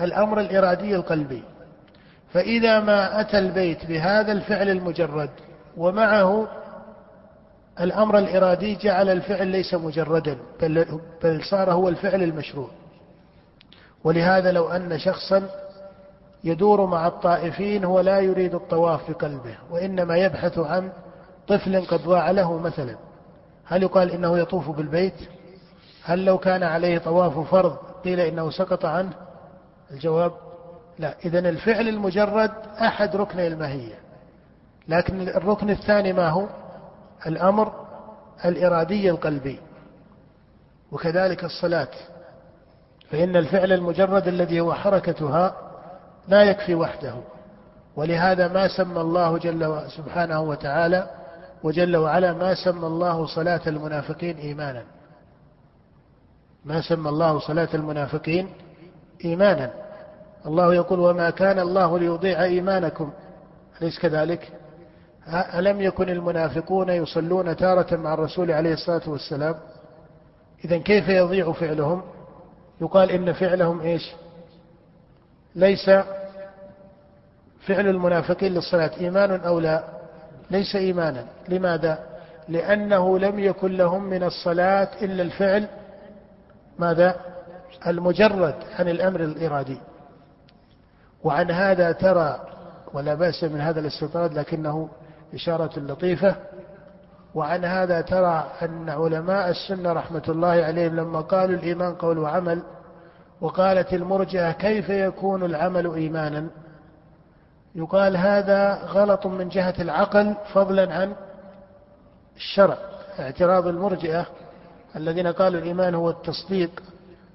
الأمر 0.00 0.40
الإرادي 0.40 0.96
القلبي. 0.96 1.42
فإذا 2.32 2.80
ما 2.80 3.20
أتى 3.20 3.38
البيت 3.38 3.86
بهذا 3.86 4.32
الفعل 4.32 4.68
المجرد 4.68 5.30
ومعه 5.76 6.48
الأمر 7.80 8.18
الإرادي 8.18 8.76
جعل 8.76 9.08
الفعل 9.08 9.46
ليس 9.46 9.74
مجردا 9.74 10.38
بل, 10.60 11.00
بل 11.22 11.44
صار 11.44 11.72
هو 11.72 11.88
الفعل 11.88 12.22
المشروع. 12.22 12.68
ولهذا 14.04 14.52
لو 14.52 14.68
أن 14.68 14.98
شخصا 14.98 15.48
يدور 16.44 16.86
مع 16.86 17.06
الطائفين 17.06 17.84
هو 17.84 18.00
لا 18.00 18.18
يريد 18.20 18.54
الطواف 18.54 19.10
بقلبه 19.10 19.58
وإنما 19.70 20.16
يبحث 20.16 20.58
عن 20.58 20.92
طفل 21.48 21.86
قد 21.86 22.00
ضاع 22.00 22.30
له 22.30 22.58
مثلا. 22.58 22.96
هل 23.64 23.82
يقال 23.82 24.10
إنه 24.10 24.38
يطوف 24.38 24.70
بالبيت؟ 24.70 25.14
هل 26.04 26.24
لو 26.24 26.38
كان 26.38 26.62
عليه 26.62 26.98
طواف 26.98 27.50
فرض 27.50 27.76
قيل 28.04 28.20
إنه 28.20 28.50
سقط 28.50 28.84
عنه؟ 28.84 29.12
الجواب 29.90 30.32
لا. 30.98 31.14
إذا 31.24 31.38
الفعل 31.38 31.88
المجرد 31.88 32.50
أحد 32.80 33.16
ركني 33.16 33.46
الماهية 33.46 33.94
لكن 34.88 35.20
الركن 35.28 35.70
الثاني 35.70 36.12
ما 36.12 36.28
هو؟ 36.28 36.46
الأمر 37.26 37.86
الإرادي 38.44 39.10
القلبي 39.10 39.60
وكذلك 40.92 41.44
الصلاة 41.44 41.88
فإن 43.10 43.36
الفعل 43.36 43.72
المجرد 43.72 44.28
الذي 44.28 44.60
هو 44.60 44.74
حركتها 44.74 45.56
لا 46.28 46.42
يكفي 46.42 46.74
وحده 46.74 47.14
ولهذا 47.96 48.48
ما 48.48 48.68
سمى 48.68 49.00
الله 49.00 49.38
جل 49.38 49.82
سبحانه 49.96 50.40
وتعالى 50.40 51.10
وجل 51.62 51.96
وعلا 51.96 52.32
ما 52.32 52.54
سمى 52.54 52.86
الله 52.86 53.26
صلاة 53.26 53.60
المنافقين 53.66 54.36
إيمانا. 54.36 54.82
ما 56.64 56.80
سمى 56.80 57.08
الله 57.08 57.38
صلاة 57.38 57.68
المنافقين 57.74 58.48
إيمانا. 59.24 59.70
الله 60.46 60.74
يقول 60.74 61.00
وما 61.00 61.30
كان 61.30 61.58
الله 61.58 61.98
ليضيع 61.98 62.44
إيمانكم. 62.44 63.12
أليس 63.82 63.98
كذلك؟ 63.98 64.52
ألم 65.30 65.80
يكن 65.80 66.08
المنافقون 66.08 66.88
يصلون 66.88 67.56
تارة 67.56 67.96
مع 67.96 68.14
الرسول 68.14 68.50
عليه 68.50 68.72
الصلاة 68.72 69.02
والسلام؟ 69.06 69.54
إذا 70.64 70.78
كيف 70.78 71.08
يضيع 71.08 71.52
فعلهم؟ 71.52 72.02
يقال 72.80 73.10
إن 73.10 73.32
فعلهم 73.32 73.80
إيش؟ 73.80 74.12
ليس 75.54 75.90
فعل 77.66 77.88
المنافقين 77.88 78.54
للصلاة 78.54 78.90
إيمان 79.00 79.30
أو 79.40 79.60
لا؟ 79.60 79.84
ليس 80.50 80.76
إيمانا. 80.76 81.26
لماذا؟ 81.48 81.98
لأنه 82.48 83.18
لم 83.18 83.38
يكن 83.38 83.76
لهم 83.76 84.04
من 84.04 84.22
الصلاة 84.22 84.88
إلا 85.02 85.22
الفعل 85.22 85.68
ماذا؟ 86.78 87.16
المجرد 87.86 88.54
عن 88.78 88.88
الأمر 88.88 89.20
الإرادي. 89.20 89.78
وعن 91.24 91.50
هذا 91.50 91.92
ترى 91.92 92.40
ولا 92.92 93.14
بأس 93.14 93.44
من 93.44 93.60
هذا 93.60 93.80
الاستطراد 93.80 94.38
لكنه 94.38 94.88
إشارة 95.34 95.78
لطيفة. 95.78 96.36
وعن 97.34 97.64
هذا 97.64 98.00
ترى 98.00 98.50
أن 98.62 98.88
علماء 98.88 99.50
السنة 99.50 99.92
رحمة 99.92 100.22
الله 100.28 100.48
عليهم 100.48 100.96
لما 100.96 101.20
قالوا 101.20 101.56
الإيمان 101.56 101.94
قول 101.94 102.18
وعمل 102.18 102.62
وقالت 103.40 103.92
المرجئة 103.92 104.52
كيف 104.52 104.88
يكون 104.88 105.44
العمل 105.44 105.94
إيمانا؟ 105.94 106.46
يقال 107.74 108.16
هذا 108.16 108.74
غلط 108.74 109.26
من 109.26 109.48
جهة 109.48 109.74
العقل 109.78 110.34
فضلا 110.52 110.94
عن 110.94 111.14
الشرع. 112.36 112.76
اعتراض 113.18 113.66
المرجئة 113.66 114.26
الذين 114.96 115.26
قالوا 115.26 115.60
الإيمان 115.60 115.94
هو 115.94 116.10
التصديق 116.10 116.82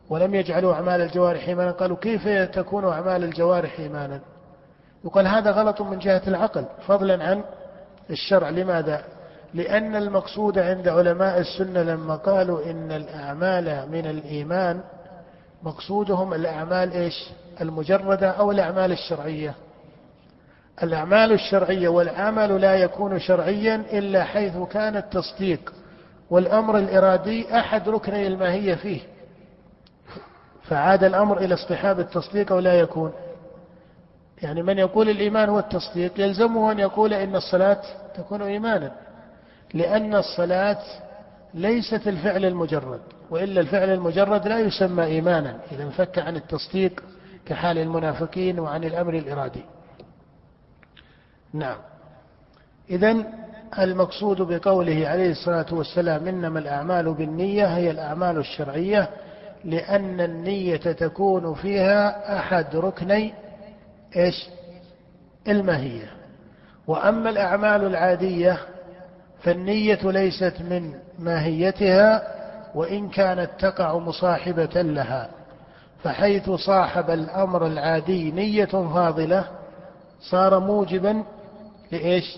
ولم 0.10 0.36
يجعلوا 0.36 0.74
أعمال 0.74 1.02
الجوارح 1.02 1.48
إيمانا 1.48 1.72
قالوا 1.72 1.98
كيف 1.98 2.28
تكون 2.28 2.86
أعمال 2.86 3.24
الجوارح 3.24 3.80
إيمانا؟ 3.80 4.20
يقال 5.06 5.28
هذا 5.28 5.52
غلط 5.52 5.82
من 5.82 6.00
جهة 6.00 6.22
العقل 6.28 6.66
فضلا 6.88 7.24
عن 7.24 7.44
الشرع. 8.10 8.50
لماذا؟ 8.50 9.04
لأن 9.54 9.96
المقصود 9.96 10.60
عند 10.60 10.88
علماء 10.88 11.40
السنة 11.40 11.84
لما 11.84 12.16
قالوا 12.16 12.72
إن 12.72 12.92
الأعمال 12.92 13.90
من 13.92 14.06
الإيمان 14.06 14.82
مقصودهم 15.64 16.34
الأعمال 16.34 16.92
إيش؟ 16.92 17.30
المجردة 17.62 18.30
أو 18.32 18.52
الأعمال 18.52 18.92
الشرعية. 18.92 19.54
الأعمال 20.84 21.32
الشرعية 21.32 21.88
والعمل 21.88 22.62
لا 22.62 22.76
يكون 22.76 23.20
شرعيا 23.20 23.76
إلا 23.94 24.24
حيث 24.24 24.58
كان 24.58 24.96
التصديق 24.98 25.74
والأمر 26.30 26.78
الإرادي 26.78 27.60
أحد 27.60 27.90
ركني 27.90 28.28
الماهية 28.28 28.76
فيه. 28.76 29.02
فعاد 30.64 31.04
الأمر 31.04 31.38
إلى 31.38 31.54
اصطحاب 31.54 32.00
التصديق 32.00 32.52
أو 32.52 32.60
لا 32.60 32.74
يكون. 32.74 33.12
يعني 34.46 34.64
من 34.64 34.78
يقول 34.78 35.10
الإيمان 35.10 35.50
هو 35.50 35.60
التصديق 35.60 36.20
يلزمه 36.20 36.72
أن 36.72 36.80
يقول 36.80 37.14
إن 37.14 37.36
الصلاة 37.36 37.82
تكون 38.16 38.42
إيمانا 38.42 38.92
لأن 39.74 40.16
الصلاة 40.16 40.82
ليست 41.54 42.08
الفعل 42.08 42.46
المجرد 42.46 43.00
وإلا 43.30 43.62
الفعل 43.62 43.90
المجرد 43.90 44.48
لا 44.48 44.60
يسمى 44.60 45.04
إيمانا 45.04 45.58
إذا 45.72 45.84
انفك 45.84 46.20
عن 46.20 46.36
التصديق 46.36 47.04
كحال 47.46 47.78
المنافقين 47.78 48.60
وعن 48.60 48.84
الأمر 48.84 49.14
الإرادي. 49.14 49.64
نعم. 51.54 51.78
إذا 52.90 53.16
المقصود 53.80 54.42
بقوله 54.42 55.08
عليه 55.08 55.32
الصلاة 55.32 55.74
والسلام 55.74 56.28
إنما 56.28 56.60
الأعمال 56.60 57.14
بالنية 57.14 57.66
هي 57.66 57.92
الأعمال 57.92 58.38
الشرعية 58.38 59.10
لأن 59.64 60.22
النية 60.22 60.78
تكون 60.78 61.54
فيها 61.54 62.38
أحد 62.40 62.76
ركني 62.76 63.34
إيش؟ 64.16 64.48
الماهية 65.48 66.12
وأما 66.88 67.30
الأعمال 67.30 67.84
العادية 67.86 68.58
فالنية 69.44 70.00
ليست 70.04 70.54
من 70.70 70.94
ماهيتها 71.20 72.36
وإن 72.76 73.10
كانت 73.10 73.50
تقع 73.60 73.98
مصاحبة 73.98 74.82
لها 74.82 75.30
فحيث 76.04 76.50
صاحب 76.50 77.10
الأمر 77.10 77.68
العادي 77.68 78.32
نية 78.32 78.66
فاضلة 78.66 79.48
صار 80.22 80.60
موجبا 80.60 81.24
لإيش؟ 81.92 82.38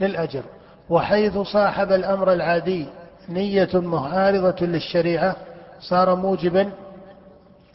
للأجر. 0.00 0.42
وحيث 0.90 1.38
صاحب 1.38 1.92
الأمر 1.92 2.32
العادي 2.32 2.86
نية 3.28 3.70
معارضة 3.74 4.66
للشريعة 4.66 5.36
صار 5.80 6.14
موجبا 6.14 6.70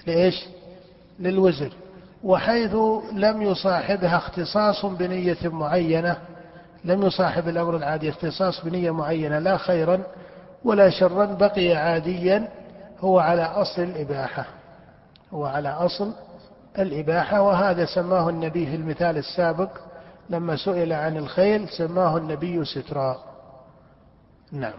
لإيش؟ 0.07 0.45
للوزر. 1.19 1.71
وحيث 2.23 2.75
لم 3.13 3.41
يصاحبها 3.41 4.17
اختصاص 4.17 4.85
بنية 4.85 5.37
معينة 5.43 6.17
لم 6.85 7.03
يصاحب 7.03 7.47
الأمر 7.47 7.75
العادي 7.75 8.09
اختصاص 8.09 8.65
بنية 8.65 8.91
معينة 8.91 9.39
لا 9.39 9.57
خيرا 9.57 10.03
ولا 10.63 10.89
شرا 10.89 11.25
بقي 11.25 11.75
عاديا 11.75 12.47
هو 12.99 13.19
على 13.19 13.43
أصل 13.43 13.81
الإباحة 13.81 14.45
هو 15.33 15.45
على 15.45 15.69
أصل 15.69 16.13
الإباحة 16.79 17.41
وهذا 17.41 17.85
سماه 17.85 18.29
النبي 18.29 18.65
في 18.65 18.75
المثال 18.75 19.17
السابق 19.17 19.69
لما 20.29 20.55
سئل 20.55 20.93
عن 20.93 21.17
الخيل 21.17 21.69
سماه 21.69 22.17
النبي 22.17 22.65
سترا. 22.65 23.23
نعم. 24.51 24.73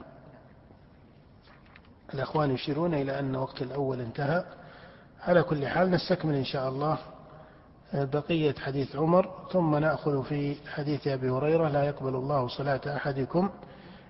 الأخوان 2.15 2.51
يشيرون 2.51 2.95
إلى 2.95 3.19
أن 3.19 3.37
وقت 3.37 3.63
الأول 3.63 4.01
انتهى. 4.01 4.45
على 5.27 5.43
كل 5.43 5.67
حال 5.67 5.91
نستكمل 5.91 6.35
إن 6.35 6.45
شاء 6.45 6.69
الله 6.69 6.99
بقية 7.93 8.55
حديث 8.55 8.97
عمر 8.97 9.31
ثم 9.53 9.77
نأخذ 9.77 10.25
في 10.25 10.57
حديث 10.75 11.07
أبي 11.07 11.31
هريرة 11.31 11.69
لا 11.69 11.85
يقبل 11.85 12.15
الله 12.15 12.49
صلاة 12.49 12.81
أحدكم 12.87 13.51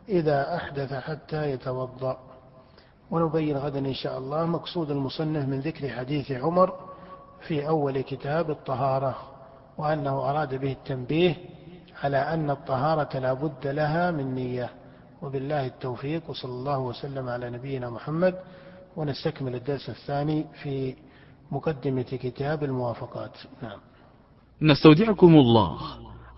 إذا 0.08 0.56
أحدث 0.56 0.92
حتى 0.94 1.50
يتوضأ. 1.50 2.18
ونبين 3.10 3.56
غدا 3.56 3.78
إن 3.78 3.94
شاء 3.94 4.18
الله 4.18 4.46
مقصود 4.46 4.90
المصنف 4.90 5.48
من 5.48 5.60
ذكر 5.60 5.88
حديث 5.88 6.32
عمر 6.32 6.74
في 7.40 7.68
أول 7.68 8.00
كتاب 8.00 8.50
الطهارة 8.50 9.16
وأنه 9.78 10.30
أراد 10.30 10.54
به 10.54 10.72
التنبيه 10.72 11.36
على 12.02 12.16
أن 12.16 12.50
الطهارة 12.50 13.18
لا 13.18 13.32
بد 13.32 13.66
لها 13.66 14.10
من 14.10 14.34
نية. 14.34 14.70
وبالله 15.22 15.66
التوفيق 15.66 16.30
وصلى 16.30 16.52
الله 16.52 16.78
وسلم 16.78 17.28
على 17.28 17.50
نبينا 17.50 17.90
محمد. 17.90 18.34
ونستكمل 18.96 19.54
الدرس 19.54 19.88
الثاني 19.88 20.46
في 20.62 20.94
مقدمة 21.52 22.02
كتاب 22.02 22.64
الموافقات. 22.64 23.38
نعم. 23.62 23.78
نستودعكم 24.62 25.34
الله 25.34 25.78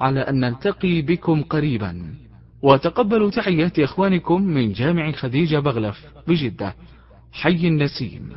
على 0.00 0.20
أن 0.20 0.40
نلتقي 0.40 1.02
بكم 1.02 1.42
قريبا. 1.42 2.14
وتقبلوا 2.62 3.30
تحيات 3.30 3.78
إخوانكم 3.78 4.42
من 4.42 4.72
جامع 4.72 5.12
خديجة 5.12 5.58
بغلف 5.58 6.06
بجدة. 6.28 6.74
حي 7.32 7.68
النسيم. 7.68 8.36